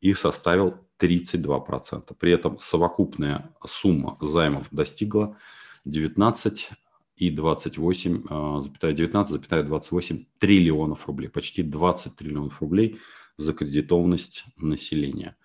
и 0.00 0.14
составил 0.14 0.76
32%. 0.98 2.14
При 2.18 2.32
этом 2.32 2.58
совокупная 2.58 3.50
сумма 3.66 4.16
займов 4.20 4.68
достигла 4.70 5.36
19 5.84 6.70
и 7.16 7.30
28, 7.30 8.22
19,28 8.22 10.26
триллионов 10.38 11.06
рублей. 11.06 11.28
Почти 11.28 11.62
20 11.62 12.16
триллионов 12.16 12.60
рублей 12.60 12.98
закредитованность 13.38 14.44
населения. 14.56 15.36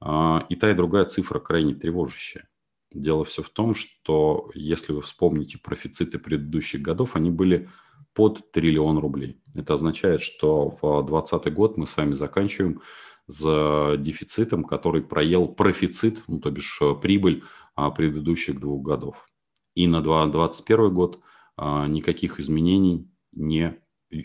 А, 0.00 0.46
и 0.48 0.56
та, 0.56 0.70
и 0.70 0.74
другая 0.74 1.04
цифра 1.04 1.38
крайне 1.38 1.74
тревожащая. 1.74 2.48
Дело 2.92 3.24
все 3.24 3.42
в 3.42 3.48
том, 3.48 3.74
что 3.74 4.50
если 4.54 4.92
вы 4.92 5.02
вспомните 5.02 5.58
профициты 5.58 6.18
предыдущих 6.18 6.82
годов, 6.82 7.16
они 7.16 7.30
были 7.30 7.68
под 8.14 8.52
триллион 8.52 8.98
рублей. 8.98 9.40
Это 9.54 9.74
означает, 9.74 10.20
что 10.20 10.76
в 10.82 11.06
2020 11.06 11.54
год 11.54 11.76
мы 11.78 11.86
с 11.86 11.96
вами 11.96 12.14
заканчиваем 12.14 12.82
с 13.28 13.96
дефицитом, 13.98 14.64
который 14.64 15.02
проел 15.02 15.48
профицит, 15.48 16.22
ну, 16.26 16.40
то 16.40 16.50
бишь 16.50 16.78
э, 16.82 16.94
прибыль 17.00 17.44
а, 17.74 17.90
предыдущих 17.90 18.60
двух 18.60 18.82
годов. 18.82 19.26
И 19.74 19.86
на 19.86 20.02
2021 20.02 20.94
год 20.94 21.20
а, 21.56 21.86
никаких 21.86 22.40
изменений 22.40 23.10
не 23.32 23.78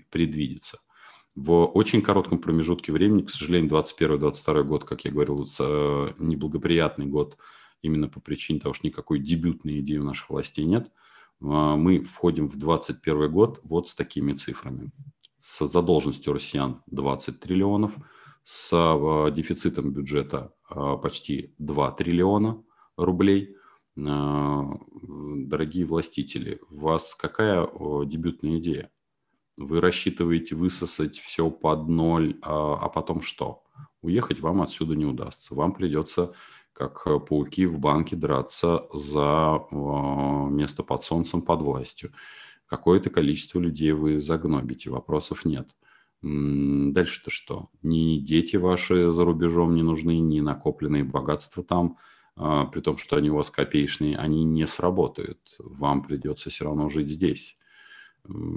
предвидится. 0.10 0.80
В 1.36 1.66
очень 1.66 2.01
коротком 2.01 2.39
промежутке 2.39 2.92
времени, 2.92 3.22
к 3.22 3.30
сожалению, 3.30 3.72
2021-2022 3.72 4.63
год, 4.63 4.84
как 4.86 5.06
я 5.06 5.12
говорил, 5.12 5.48
э, 5.60 6.13
неблагоприятный 6.18 7.06
год 7.06 7.38
именно 7.84 8.08
по 8.10 8.20
причине 8.20 8.60
того, 8.60 8.74
что 8.74 8.88
никакой 8.88 9.20
дебютной 9.20 9.80
идеи 9.82 9.98
у 9.98 10.04
наших 10.04 10.30
властей 10.30 10.66
нет, 10.66 10.92
а, 11.42 11.75
мы 11.75 12.00
входим 12.00 12.50
в 12.50 12.58
2021 12.58 13.32
год 13.32 13.60
вот 13.63 13.88
с 13.88 13.96
такими 13.96 14.34
цифрами. 14.34 14.92
С 15.38 15.66
задолженностью 15.68 16.34
россиян 16.34 16.82
20 16.88 17.39
триллионов, 17.39 17.94
с 18.44 18.72
а, 18.74 19.30
дефицитом 19.30 19.92
бюджета 19.92 20.54
а, 20.70 20.98
почти 20.98 21.54
2 21.60 21.92
триллиона 21.92 22.63
рублей. 22.96 23.56
Дорогие 23.98 25.86
властители, 25.86 26.62
у 26.70 26.82
вас 26.82 27.16
какая 27.16 27.68
дебютная 28.06 28.60
идея? 28.60 28.92
Вы 29.58 29.82
рассчитываете 29.82 30.56
высосать 30.56 31.18
все 31.18 31.50
под 31.50 31.88
ноль, 31.88 32.38
а 32.44 32.89
потом 32.89 33.22
что? 33.22 33.63
Уехать 34.04 34.39
вам 34.39 34.62
отсюда 34.62 34.96
не 34.96 35.06
удастся. 35.06 35.56
Вам 35.56 35.74
придется 35.74 36.34
как 36.74 37.06
пауки 37.25 37.66
в 37.66 37.80
банке 37.80 38.16
драться 38.16 38.88
за 38.94 39.66
место 39.72 40.84
под 40.84 41.01
солнцем, 41.01 41.42
под 41.42 41.62
властью. 41.63 42.12
Какое-то 42.68 43.10
количество 43.10 43.60
людей 43.60 43.94
вы 43.94 44.20
загнобите, 44.20 44.92
вопросов 44.92 45.44
нет. 45.44 45.75
Дальше-то 46.22 47.32
что? 47.32 47.70
Ни 47.82 48.20
дети 48.20 48.58
ваши 48.58 49.12
за 49.12 49.25
рубежом 49.25 49.74
не 49.74 49.82
нужны, 49.82 50.20
ни 50.20 50.39
накопленные 50.39 51.04
богатства 51.04 51.63
там, 51.63 51.98
а, 51.98 52.17
при 52.38 52.82
том, 52.82 52.98
что 52.98 53.15
они 53.15 53.32
у 53.32 53.36
вас 53.36 53.50
копеечные, 53.50 54.17
они 54.17 54.44
не 54.44 54.67
сработают. 54.67 55.56
Вам 55.60 56.03
придется 56.03 56.50
все 56.50 56.65
равно 56.65 56.88
жить 56.88 57.10
здесь. 57.10 57.58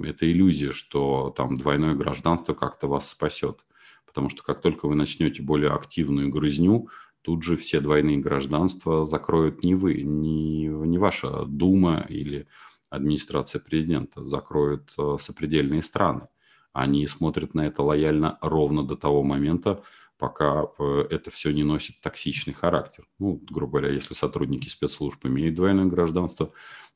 Это 0.03 0.31
иллюзия, 0.31 0.71
что 0.71 1.33
там 1.35 1.57
двойное 1.57 1.95
гражданство 1.95 2.53
как-то 2.53 2.87
вас 2.87 3.09
спасет. 3.09 3.65
Потому 4.05 4.29
что 4.29 4.43
как 4.43 4.61
только 4.61 4.87
вы 4.87 4.95
начнете 4.95 5.41
более 5.41 5.71
активную 5.71 6.29
грызню, 6.29 6.89
тут 7.21 7.43
же 7.43 7.55
все 7.55 7.79
двойные 7.79 8.17
гражданства 8.17 9.05
закроют 9.05 9.63
не 9.63 9.73
вы, 9.73 10.01
не, 10.01 10.65
не 10.65 10.97
ваша 10.97 11.45
Дума 11.45 12.05
или 12.09 12.47
администрация 12.89 13.61
президента, 13.61 14.25
закроют 14.25 14.93
э, 14.97 15.15
сопредельные 15.17 15.81
страны. 15.81 16.27
Они 16.73 17.07
смотрят 17.07 17.53
на 17.53 17.65
это 17.65 17.83
лояльно 17.83 18.37
ровно 18.41 18.83
до 18.85 18.95
того 18.95 19.23
момента, 19.23 19.81
пока 20.21 20.67
э, 20.77 21.07
это 21.09 21.31
все 21.31 21.51
не 21.51 21.63
носит 21.63 21.99
токсичный 21.99 22.53
характер. 22.53 23.07
Ну, 23.17 23.41
грубо 23.49 23.79
говоря, 23.79 23.93
если 23.93 24.13
сотрудники 24.13 24.69
спецслужб 24.69 25.25
имеют 25.25 25.55
двойное 25.55 25.85
гражданство, 25.85 26.53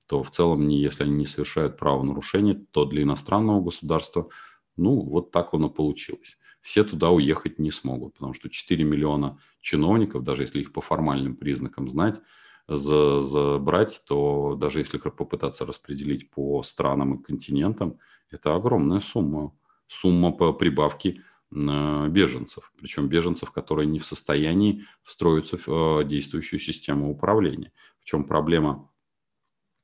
то 0.08 0.22
в 0.22 0.30
целом, 0.30 0.68
если 0.68 1.04
они 1.04 1.14
не 1.14 1.26
совершают 1.26 1.76
правонарушения, 1.76 2.64
то 2.72 2.86
для 2.86 3.02
иностранного 3.02 3.62
государства, 3.62 4.30
ну, 4.78 5.00
вот 5.00 5.32
так 5.32 5.56
оно 5.56 5.70
получилось 5.70 6.38
все 6.62 6.84
туда 6.84 7.12
уехать 7.12 7.60
не 7.60 7.70
смогут, 7.70 8.16
потому 8.16 8.34
что 8.34 8.50
4 8.50 8.84
миллиона 8.84 9.38
чиновников, 9.62 10.24
даже 10.24 10.44
если 10.44 10.62
их 10.62 10.74
по 10.74 10.82
формальным 10.82 11.36
признакам 11.36 11.88
знать, 11.88 12.20
за, 12.68 13.22
забрать, 13.22 14.02
то 14.08 14.56
даже 14.60 14.80
если 14.80 14.98
попытаться 14.98 15.68
распределить 15.68 16.32
по 16.32 16.64
странам 16.64 17.14
и 17.14 17.24
континентам, 17.24 18.00
это 18.32 18.56
огромная 18.56 19.00
сумма. 19.00 19.54
Сумма 19.88 20.32
по 20.32 20.54
прибавке 20.54 21.22
беженцев, 21.52 22.72
причем 22.78 23.08
беженцев, 23.08 23.52
которые 23.52 23.88
не 23.88 24.00
в 24.00 24.06
состоянии 24.06 24.86
встроиться 25.04 25.58
в 25.58 26.02
э, 26.02 26.06
действующую 26.06 26.60
систему 26.60 27.10
управления. 27.10 27.72
В 28.00 28.06
чем 28.06 28.26
проблема 28.26 28.92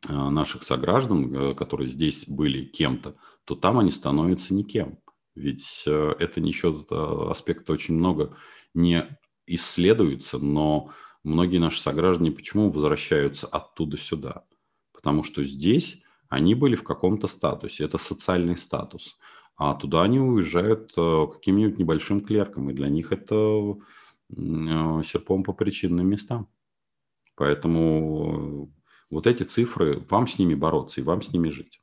э, 0.09 0.13
наших 0.13 0.63
сограждан, 0.63 1.55
которые 1.55 1.87
здесь 1.87 2.27
были 2.27 2.65
кем-то, 2.65 3.15
то 3.45 3.55
там 3.55 3.79
они 3.79 3.91
становятся 3.91 4.53
никем. 4.53 4.99
Ведь 5.35 5.83
э, 5.85 6.15
это 6.19 6.41
ничего, 6.41 7.29
аспекта 7.29 7.73
очень 7.73 7.95
много 7.95 8.35
не 8.73 9.07
исследуется, 9.47 10.39
но 10.39 10.91
многие 11.23 11.57
наши 11.57 11.79
сограждане 11.79 12.31
почему 12.31 12.69
возвращаются 12.69 13.47
оттуда 13.47 13.97
сюда? 13.97 14.43
Потому 14.93 15.23
что 15.23 15.43
здесь 15.43 16.03
они 16.27 16.55
были 16.55 16.75
в 16.75 16.83
каком-то 16.83 17.27
статусе, 17.27 17.83
это 17.83 17.97
социальный 17.97 18.57
статус. 18.57 19.17
А 19.63 19.75
туда 19.75 20.01
они 20.01 20.19
уезжают 20.19 20.91
э, 20.97 21.27
каким-нибудь 21.33 21.77
небольшим 21.77 22.21
клерком, 22.21 22.71
и 22.71 22.73
для 22.73 22.89
них 22.89 23.11
это 23.11 23.35
э, 23.35 25.01
серпом 25.03 25.43
по 25.43 25.53
причинным 25.53 26.09
местам. 26.09 26.47
Поэтому 27.35 28.73
вот 29.11 29.27
эти 29.27 29.43
цифры, 29.43 30.03
вам 30.09 30.25
с 30.25 30.39
ними 30.39 30.55
бороться 30.55 30.99
и 30.99 31.03
вам 31.03 31.21
с 31.21 31.31
ними 31.31 31.49
жить. 31.49 31.79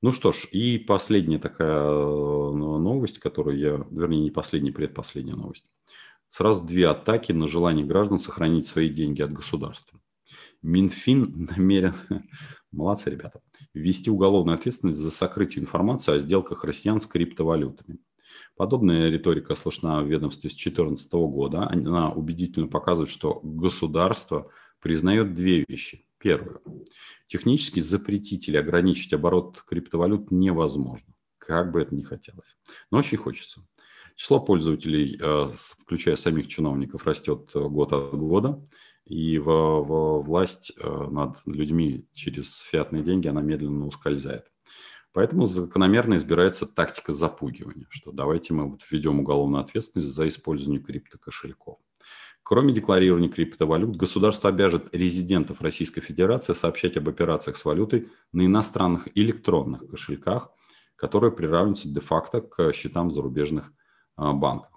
Ну 0.00 0.12
что 0.12 0.30
ж, 0.30 0.46
и 0.52 0.78
последняя 0.78 1.40
такая 1.40 1.82
э, 1.82 2.52
новость, 2.52 3.18
которую 3.18 3.58
я, 3.58 3.84
вернее, 3.90 4.20
не 4.20 4.30
последняя, 4.30 4.70
предпоследняя 4.72 5.34
новость. 5.34 5.66
Сразу 6.28 6.62
две 6.62 6.86
атаки 6.86 7.32
на 7.32 7.48
желание 7.48 7.84
граждан 7.84 8.20
сохранить 8.20 8.66
свои 8.66 8.88
деньги 8.88 9.22
от 9.22 9.32
государства. 9.32 9.98
Минфин 10.62 11.48
намерен, 11.56 11.94
молодцы 12.72 13.10
ребята, 13.10 13.40
ввести 13.74 14.10
уголовную 14.10 14.54
ответственность 14.56 14.98
за 14.98 15.10
сокрытие 15.10 15.62
информации 15.62 16.14
о 16.14 16.18
сделках 16.18 16.64
россиян 16.64 17.00
с 17.00 17.06
криптовалютами. 17.06 17.98
Подобная 18.56 19.08
риторика 19.10 19.54
слышна 19.54 20.02
в 20.02 20.08
ведомстве 20.08 20.50
с 20.50 20.54
2014 20.54 21.12
года. 21.12 21.68
Она 21.68 22.12
убедительно 22.12 22.68
показывает, 22.68 23.10
что 23.10 23.40
государство 23.42 24.50
признает 24.80 25.34
две 25.34 25.64
вещи. 25.66 26.06
Первое. 26.18 26.60
Технически 27.26 27.80
запретить 27.80 28.48
или 28.48 28.56
ограничить 28.56 29.12
оборот 29.12 29.62
криптовалют 29.66 30.30
невозможно, 30.30 31.12
как 31.38 31.72
бы 31.72 31.80
это 31.80 31.94
ни 31.94 32.02
хотелось. 32.02 32.56
Но 32.90 32.98
очень 32.98 33.18
хочется. 33.18 33.66
Число 34.14 34.38
пользователей, 34.38 35.18
э, 35.20 35.52
включая 35.80 36.16
самих 36.16 36.46
чиновников, 36.46 37.06
растет 37.06 37.50
год 37.54 37.92
от 37.92 38.14
года, 38.14 38.62
и 39.04 39.38
в, 39.38 39.46
в 39.46 40.22
власть 40.22 40.72
э, 40.78 41.08
над 41.10 41.36
людьми 41.46 42.06
через 42.12 42.60
фиатные 42.60 43.02
деньги 43.02 43.28
она 43.28 43.42
медленно 43.42 43.86
ускользает. 43.86 44.46
Поэтому 45.12 45.46
закономерно 45.46 46.14
избирается 46.16 46.66
тактика 46.66 47.12
запугивания, 47.12 47.86
что 47.90 48.12
давайте 48.12 48.54
мы 48.54 48.70
вот 48.70 48.82
введем 48.90 49.20
уголовную 49.20 49.62
ответственность 49.62 50.08
за 50.08 50.26
использование 50.28 50.80
криптокошельков. 50.80 51.78
Кроме 52.42 52.72
декларирования 52.72 53.28
криптовалют, 53.28 53.96
государство 53.96 54.48
обяжет 54.48 54.88
резидентов 54.92 55.60
Российской 55.60 56.00
Федерации 56.00 56.54
сообщать 56.54 56.96
об 56.96 57.08
операциях 57.08 57.56
с 57.56 57.64
валютой 57.64 58.08
на 58.32 58.46
иностранных 58.46 59.08
электронных 59.14 59.86
кошельках, 59.88 60.50
которые 60.96 61.30
приравниваются 61.30 61.88
де-факто 61.88 62.40
к 62.40 62.72
счетам 62.72 63.10
зарубежных 63.10 63.72
а, 64.16 64.32
банков. 64.32 64.70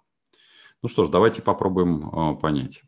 Ну 0.83 0.89
что 0.89 1.05
ж, 1.05 1.09
давайте 1.09 1.41
попробуем 1.41 2.09
а, 2.11 2.35
понять, 2.35 2.83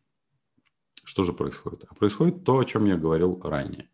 что 1.07 1.23
же 1.23 1.31
происходит. 1.31 1.85
А 1.89 1.95
происходит 1.95 2.43
то, 2.43 2.59
о 2.59 2.65
чем 2.65 2.85
я 2.85 2.97
говорил 2.97 3.39
ранее. 3.41 3.89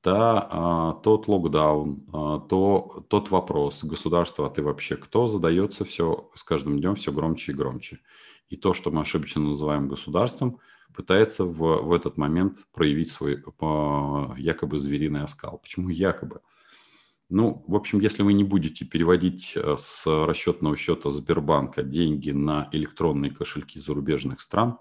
Та, 0.00 0.48
а, 0.50 0.92
тот 1.02 1.28
локдаун, 1.28 2.06
то, 2.48 3.04
тот 3.08 3.30
вопрос, 3.30 3.84
государство, 3.84 4.46
а 4.46 4.50
ты 4.50 4.62
вообще 4.62 4.96
кто, 4.96 5.26
задается 5.28 5.84
все 5.84 6.30
с 6.34 6.44
каждым 6.44 6.78
днем 6.78 6.94
все 6.94 7.12
громче 7.12 7.52
и 7.52 7.54
громче 7.54 8.00
и 8.48 8.56
то, 8.56 8.72
что 8.72 8.90
мы 8.90 9.02
ошибочно 9.02 9.42
называем 9.42 9.88
государством, 9.88 10.60
пытается 10.94 11.44
в, 11.44 11.82
в 11.82 11.92
этот 11.92 12.16
момент 12.16 12.66
проявить 12.72 13.10
свой 13.10 13.42
якобы 14.38 14.78
звериный 14.78 15.24
оскал. 15.24 15.58
Почему 15.58 15.88
якобы? 15.88 16.40
Ну, 17.28 17.64
в 17.66 17.74
общем, 17.74 17.98
если 17.98 18.22
вы 18.22 18.32
не 18.34 18.44
будете 18.44 18.84
переводить 18.84 19.54
э, 19.56 19.74
с 19.76 20.06
расчетного 20.06 20.76
счета 20.76 21.10
Сбербанка 21.10 21.82
деньги 21.82 22.30
на 22.30 22.68
электронные 22.70 23.32
кошельки 23.32 23.80
зарубежных 23.80 24.40
стран, 24.40 24.78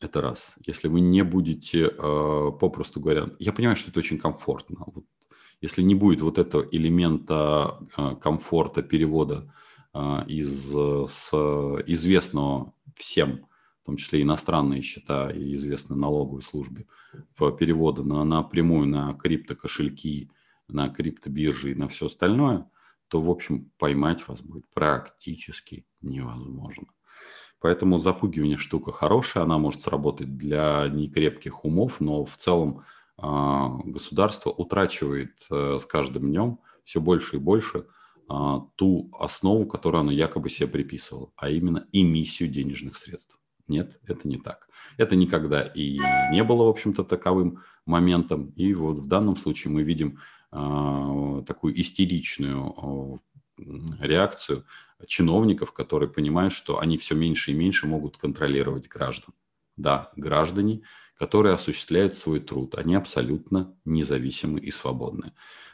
это 0.00 0.20
раз. 0.20 0.56
Если 0.66 0.88
вы 0.88 1.00
не 1.00 1.22
будете, 1.22 1.86
э, 1.86 2.50
попросту 2.60 3.00
говоря, 3.00 3.30
я 3.38 3.52
понимаю, 3.52 3.76
что 3.76 3.90
это 3.90 3.98
очень 3.98 4.18
комфортно. 4.18 4.84
Вот, 4.86 5.04
если 5.60 5.82
не 5.82 5.94
будет 5.94 6.20
вот 6.20 6.38
этого 6.38 6.66
элемента 6.70 7.78
э, 7.96 8.16
комфорта 8.20 8.82
перевода 8.82 9.52
а, 9.92 10.24
из 10.28 10.72
с 10.72 11.32
известного 11.86 12.74
всем, 12.94 13.46
в 13.82 13.86
том 13.86 13.96
числе 13.96 14.20
иностранные 14.20 14.82
счета 14.82 15.30
и 15.30 15.54
известной 15.54 15.96
налоговой 15.96 16.42
службе, 16.42 16.86
в 17.38 17.50
переводы 17.52 18.02
на, 18.02 18.22
напрямую 18.24 18.88
на 18.88 19.14
криптокошельки, 19.14 20.30
на 20.68 20.90
криптобиржи 20.90 21.72
и 21.72 21.74
на 21.74 21.88
все 21.88 22.06
остальное, 22.06 22.68
то, 23.08 23.22
в 23.22 23.30
общем, 23.30 23.70
поймать 23.78 24.26
вас 24.28 24.42
будет 24.42 24.68
практически 24.74 25.86
невозможно. 26.02 26.88
Поэтому 27.66 27.98
запугивание 27.98 28.58
штука 28.58 28.92
хорошая, 28.92 29.42
она 29.42 29.58
может 29.58 29.80
сработать 29.80 30.36
для 30.36 30.86
некрепких 30.86 31.64
умов, 31.64 31.98
но 31.98 32.24
в 32.24 32.36
целом 32.36 32.84
э, 33.20 33.22
государство 33.86 34.50
утрачивает 34.50 35.32
э, 35.50 35.78
с 35.80 35.84
каждым 35.84 36.28
днем 36.28 36.60
все 36.84 37.00
больше 37.00 37.36
и 37.36 37.38
больше 37.40 37.86
а, 38.28 38.60
ту 38.76 39.10
основу, 39.18 39.66
которую 39.66 40.02
оно 40.02 40.12
якобы 40.12 40.48
себе 40.48 40.68
приписывало, 40.68 41.32
а 41.34 41.50
именно 41.50 41.88
эмиссию 41.90 42.48
денежных 42.48 42.96
средств. 42.98 43.36
Нет, 43.66 43.98
это 44.06 44.28
не 44.28 44.36
так. 44.36 44.68
Это 44.96 45.16
никогда 45.16 45.62
и 45.62 45.98
не 46.30 46.44
было, 46.44 46.66
в 46.66 46.68
общем-то, 46.68 47.02
таковым 47.02 47.64
моментом. 47.84 48.52
И 48.54 48.74
вот 48.74 49.00
в 49.00 49.08
данном 49.08 49.36
случае 49.36 49.72
мы 49.72 49.82
видим 49.82 50.20
э, 50.52 51.42
такую 51.44 51.80
истеричную 51.80 53.20
реакцию 54.00 54.64
чиновников, 55.06 55.72
которые 55.72 56.08
понимают, 56.08 56.52
что 56.52 56.78
они 56.78 56.96
все 56.96 57.14
меньше 57.14 57.52
и 57.52 57.54
меньше 57.54 57.86
могут 57.86 58.16
контролировать 58.16 58.88
граждан. 58.88 59.34
Да, 59.76 60.10
граждане, 60.16 60.82
которые 61.18 61.54
осуществляют 61.54 62.14
свой 62.14 62.40
труд, 62.40 62.74
они 62.76 62.94
абсолютно 62.94 63.74
независимы 63.84 64.60
и 64.60 64.70
свободны. 64.70 65.32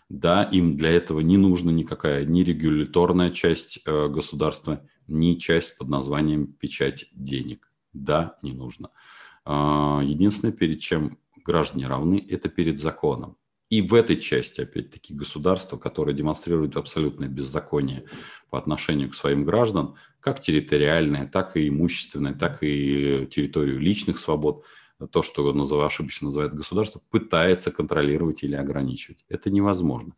Да, 0.09 0.43
им 0.43 0.77
для 0.77 0.91
этого 0.91 1.21
не 1.21 1.39
нужна 1.39 1.73
никакая 1.73 2.25
ни 2.25 2.43
регуляторная 2.43 3.31
часть 3.31 3.81
э, 3.87 4.09
государства, 4.09 4.87
ни 5.07 5.37
часть 5.37 5.79
под 5.79 5.89
названием 5.89 6.53
печать 6.53 7.07
денег. 7.13 7.73
Да, 7.93 8.37
не 8.43 8.53
нужно. 8.53 8.91
Э, 9.47 10.01
единственное, 10.03 10.53
перед 10.53 10.81
чем 10.81 11.19
граждане 11.45 11.87
равны, 11.87 12.25
это 12.29 12.49
перед 12.49 12.79
законом. 12.79 13.37
И 13.73 13.81
в 13.81 13.95
этой 13.95 14.17
части, 14.17 14.61
опять-таки, 14.61 15.15
государство, 15.15 15.79
которое 15.79 16.13
демонстрирует 16.13 16.77
абсолютное 16.77 17.29
беззаконие 17.29 18.05
по 18.51 18.59
отношению 18.59 19.09
к 19.11 19.15
своим 19.15 19.45
гражданам, 19.45 19.95
как 20.21 20.41
территориальное, 20.41 21.27
так 21.27 21.57
и 21.57 21.69
имущественное, 21.69 22.35
так 22.35 22.59
и 22.63 23.27
территорию 23.31 23.81
личных 23.81 24.19
свобод– 24.19 24.65
то, 25.11 25.23
что 25.23 25.85
ошибочно 25.85 26.27
называют 26.27 26.55
государство, 26.55 27.01
пытается 27.11 27.71
контролировать 27.71 28.43
или 28.43 28.55
ограничивать. 28.55 29.25
Это 29.29 29.51
невозможно. 29.51 30.15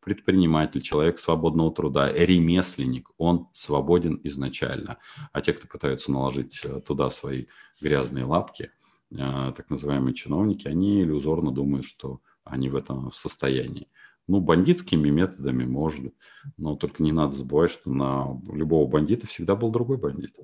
предприниматель, 0.00 0.80
человек 0.80 1.18
свободного 1.18 1.74
труда, 1.74 2.10
ремесленник, 2.10 3.10
он 3.18 3.48
свободен 3.52 4.20
изначально. 4.24 4.98
А 5.32 5.40
те, 5.42 5.52
кто 5.52 5.66
пытаются 5.66 6.10
наложить 6.12 6.60
э, 6.64 6.80
туда 6.80 7.10
свои 7.10 7.46
грязные 7.82 8.24
лапки, 8.24 8.70
э, 9.10 9.52
так 9.56 9.68
называемые 9.68 10.14
чиновники, 10.14 10.66
они 10.66 11.02
иллюзорно 11.02 11.50
думают, 11.50 11.84
что 11.84 12.20
они 12.50 12.68
в 12.68 12.76
этом 12.76 13.10
в 13.10 13.16
состоянии. 13.16 13.88
Ну, 14.28 14.40
бандитскими 14.40 15.08
методами 15.08 15.64
может, 15.64 16.12
но 16.58 16.76
только 16.76 17.02
не 17.02 17.12
надо 17.12 17.32
забывать, 17.32 17.70
что 17.70 17.90
на 17.90 18.38
любого 18.52 18.86
бандита 18.86 19.26
всегда 19.26 19.56
был 19.56 19.70
другой 19.70 19.96
бандит. 19.96 20.36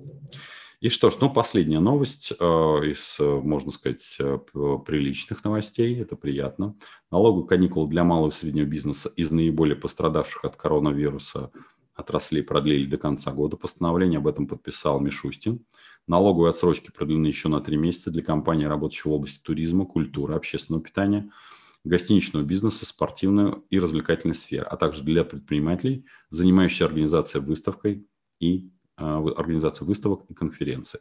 И 0.81 0.89
что 0.89 1.09
ж, 1.11 1.15
ну, 1.21 1.29
последняя 1.29 1.79
новость 1.79 2.33
э, 2.37 2.43
из, 2.43 3.17
можно 3.19 3.71
сказать, 3.71 4.17
э, 4.19 4.39
приличных 4.85 5.43
новостей, 5.43 5.99
это 6.01 6.15
приятно. 6.15 6.75
Налоговые 7.11 7.47
каникулы 7.47 7.87
для 7.87 8.03
малого 8.03 8.29
и 8.29 8.33
среднего 8.33 8.65
бизнеса 8.65 9.09
из 9.15 9.31
наиболее 9.31 9.75
пострадавших 9.75 10.45
от 10.45 10.55
коронавируса 10.57 11.51
отраслей 11.93 12.43
продлили 12.43 12.87
до 12.87 12.97
конца 12.97 13.31
года. 13.31 13.55
Постановление 13.55 14.17
об 14.17 14.27
этом 14.27 14.47
подписал 14.47 14.99
Мишустин. 14.99 15.63
Налоговые 16.07 16.49
отсрочки 16.49 16.91
продлены 16.91 17.27
еще 17.27 17.49
на 17.49 17.61
три 17.61 17.77
месяца 17.77 18.11
для 18.11 18.23
компаний, 18.23 18.67
работающих 18.67 19.05
в 19.05 19.11
области 19.11 19.41
туризма, 19.41 19.85
культуры, 19.85 20.33
общественного 20.33 20.83
питания– 20.83 21.29
гостиничного 21.85 22.43
бизнеса, 22.43 22.85
спортивной 22.85 23.61
и 23.69 23.79
развлекательной 23.79 24.35
сферы, 24.35 24.65
а 24.65 24.75
также 24.75 25.03
для 25.03 25.23
предпринимателей, 25.23 26.05
занимающихся 26.29 26.85
организацией 26.85 27.43
выставкой 27.43 28.07
и 28.39 28.71
а, 28.97 29.23
организацией 29.37 29.87
выставок 29.87 30.25
и 30.29 30.33
конференций. 30.33 30.99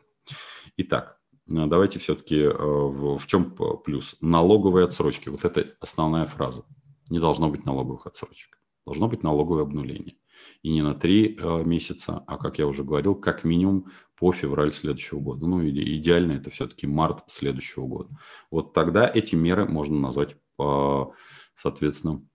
Итак, 0.77 1.21
а, 1.51 1.67
давайте 1.67 1.99
все-таки 1.99 2.43
а, 2.43 2.55
в, 2.55 3.19
в 3.19 3.27
чем 3.27 3.57
плюс? 3.85 4.17
Налоговые 4.21 4.85
отсрочки. 4.85 5.29
Вот 5.31 5.45
это 5.45 5.67
основная 5.81 6.27
фраза. 6.27 6.65
Не 7.09 7.19
должно 7.19 7.51
быть 7.51 7.65
налоговых 7.65 8.07
отсрочек. 8.07 8.59
Должно 8.87 9.09
быть 9.09 9.23
налоговое 9.23 9.63
обнуление. 9.63 10.17
И 10.63 10.71
не 10.71 10.83
на 10.83 10.95
три 10.95 11.39
месяца, 11.65 12.23
а, 12.27 12.37
как 12.37 12.59
я 12.59 12.67
уже 12.67 12.85
говорил, 12.85 13.15
как 13.15 13.45
минимум 13.45 13.91
по 14.25 14.33
февраль 14.33 14.73
следующего 14.73 15.21
года. 15.21 15.47
Ну, 15.47 15.63
идеально 15.69 16.33
это 16.33 16.49
все-таки 16.49 16.87
март 16.87 17.25
следующего 17.27 17.87
года. 17.87 18.09
Вот 18.51 18.73
тогда 18.73 19.07
эти 19.07 19.35
меры 19.35 19.67
можно 19.67 20.01
назвать 20.01 20.39
по, 20.57 21.13
соответственно, 21.55 22.27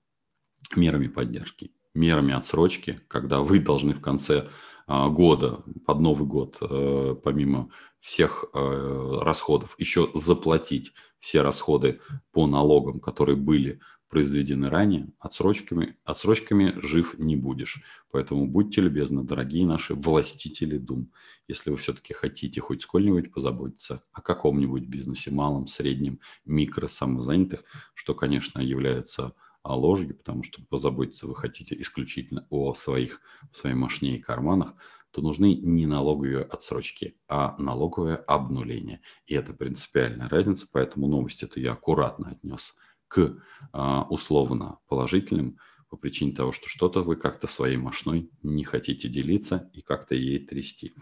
мерами 0.76 1.08
поддержки, 1.08 1.72
мерами 1.96 2.36
отсрочки, 2.36 3.00
когда 3.08 3.40
вы 3.40 3.60
должны 3.60 3.96
в 3.96 4.02
конце 4.02 4.50
а, 4.86 5.10
года, 5.10 5.64
под 5.88 6.00
Новый 6.00 6.28
год, 6.28 6.60
э, 6.62 7.16
помимо 7.24 7.72
всех 8.00 8.46
э, 8.54 9.20
расходов, 9.24 9.74
еще 9.80 10.12
заплатить 10.14 10.94
все 11.18 11.42
расходы 11.42 12.02
по 12.32 12.46
налогам, 12.46 13.00
которые 13.00 13.36
были 13.36 13.80
произведены 14.10 14.70
ранее, 14.70 15.14
отсрочками, 15.20 15.96
отсрочками 16.04 16.74
жив 16.82 17.18
не 17.20 17.36
будешь. 17.36 17.82
Поэтому 18.12 18.48
будьте 18.48 18.82
любезны, 18.82 19.24
дорогие 19.24 19.66
наши 19.66 19.94
властители 19.94 20.78
дум, 20.78 21.12
если 21.48 21.70
вы 21.70 21.78
все-таки 21.78 22.14
хотите 22.14 22.60
хоть 22.60 22.82
сколь-нибудь 22.82 23.32
позаботиться 23.32 24.04
о 24.12 24.22
каком-нибудь 24.22 24.88
бизнесе, 24.88 25.32
малом, 25.32 25.68
среднем, 25.68 26.20
микро, 26.44 26.88
самозанятых, 26.88 27.64
что, 27.94 28.16
конечно, 28.16 28.60
является 28.60 29.36
а, 29.62 29.76
ложью, 29.76 30.16
потому 30.16 30.42
что 30.42 30.64
позаботиться 30.68 31.28
вы 31.28 31.36
хотите 31.36 31.80
исключительно 31.80 32.48
о 32.50 32.74
своих, 32.74 33.22
своей 33.54 33.76
машине 33.76 34.18
и 34.18 34.22
карманах, 34.22 34.74
то 35.12 35.22
нужны 35.22 35.56
не 35.56 35.86
налоговые 35.86 36.44
отсрочки, 36.44 37.16
а 37.28 37.56
налоговое 37.60 38.16
обнуление. 38.16 39.02
И 39.28 39.36
это 39.36 39.54
принципиальная 39.54 40.30
разница, 40.30 40.68
поэтому 40.72 41.08
новость 41.08 41.44
эту 41.44 41.60
я 41.60 41.74
аккуратно 41.74 42.30
отнес– 42.30 42.76
к 43.10 43.36
а, 43.74 44.04
условно 44.10 44.80
положительным 44.88 45.58
по 45.90 45.98
причине 45.98 46.34
того, 46.34 46.52
что 46.52 46.70
что-то 46.70 47.02
вы 47.02 47.16
как-то 47.16 47.48
своей 47.48 47.76
мощной 47.76 48.30
не 48.44 48.64
хотите 48.64 49.10
делиться 49.10 49.70
и 49.74 49.82
как-то 49.82 50.16
ей 50.16 50.46
трясти. 50.46 50.94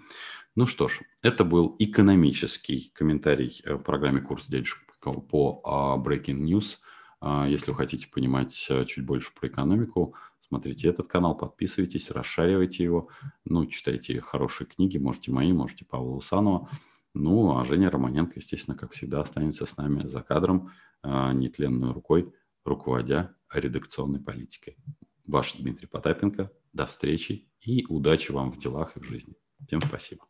Ну 0.56 0.66
что 0.66 0.88
ж, 0.88 1.02
это 1.22 1.44
был 1.44 1.76
экономический 1.78 2.92
комментарий 2.96 3.62
в 3.66 3.80
программе 3.80 4.22
«Курс 4.22 4.48
дядюшка» 4.48 4.82
по 5.02 5.62
а, 5.64 5.98
Breaking 5.98 6.40
News. 6.40 6.78
А, 7.20 7.48
если 7.48 7.72
вы 7.72 7.78
хотите 7.78 8.08
понимать 8.08 8.54
чуть 8.88 9.06
больше 9.06 9.32
про 9.40 9.50
экономику, 9.50 10.16
смотрите 10.40 10.88
этот 10.88 11.08
канал, 11.08 11.38
подписывайтесь, 11.38 12.10
расшаривайте 12.10 12.84
его, 12.84 13.10
ну, 13.46 13.66
читайте 13.66 14.22
хорошие 14.22 14.68
книги, 14.68 14.98
можете 14.98 15.32
мои, 15.32 15.52
можете 15.52 15.86
Павла 15.86 16.16
Усанова. 16.16 16.70
Ну, 17.20 17.58
а 17.58 17.66
Женя 17.66 17.90
Романенко, 17.90 18.34
естественно, 18.36 18.78
как 18.78 18.94
всегда, 18.94 19.22
останется 19.22 19.66
с 19.66 19.76
нами 19.78 20.08
за 20.08 20.22
кадром, 20.22 20.72
а, 21.02 21.34
нетленной 21.34 21.92
рукой, 21.92 22.32
руководя 22.64 23.36
редакционной 23.52 24.20
политикой. 24.20 24.78
Ваш 25.26 25.54
Дмитрий 25.54 25.88
Потапенко. 25.88 26.52
До 26.74 26.86
встречи 26.86 27.50
и 27.62 27.86
удачи 27.88 28.32
вам 28.32 28.52
в 28.52 28.58
делах 28.58 28.98
и 28.98 29.00
в 29.00 29.04
жизни. 29.04 29.36
Всем 29.66 29.82
спасибо. 29.82 30.26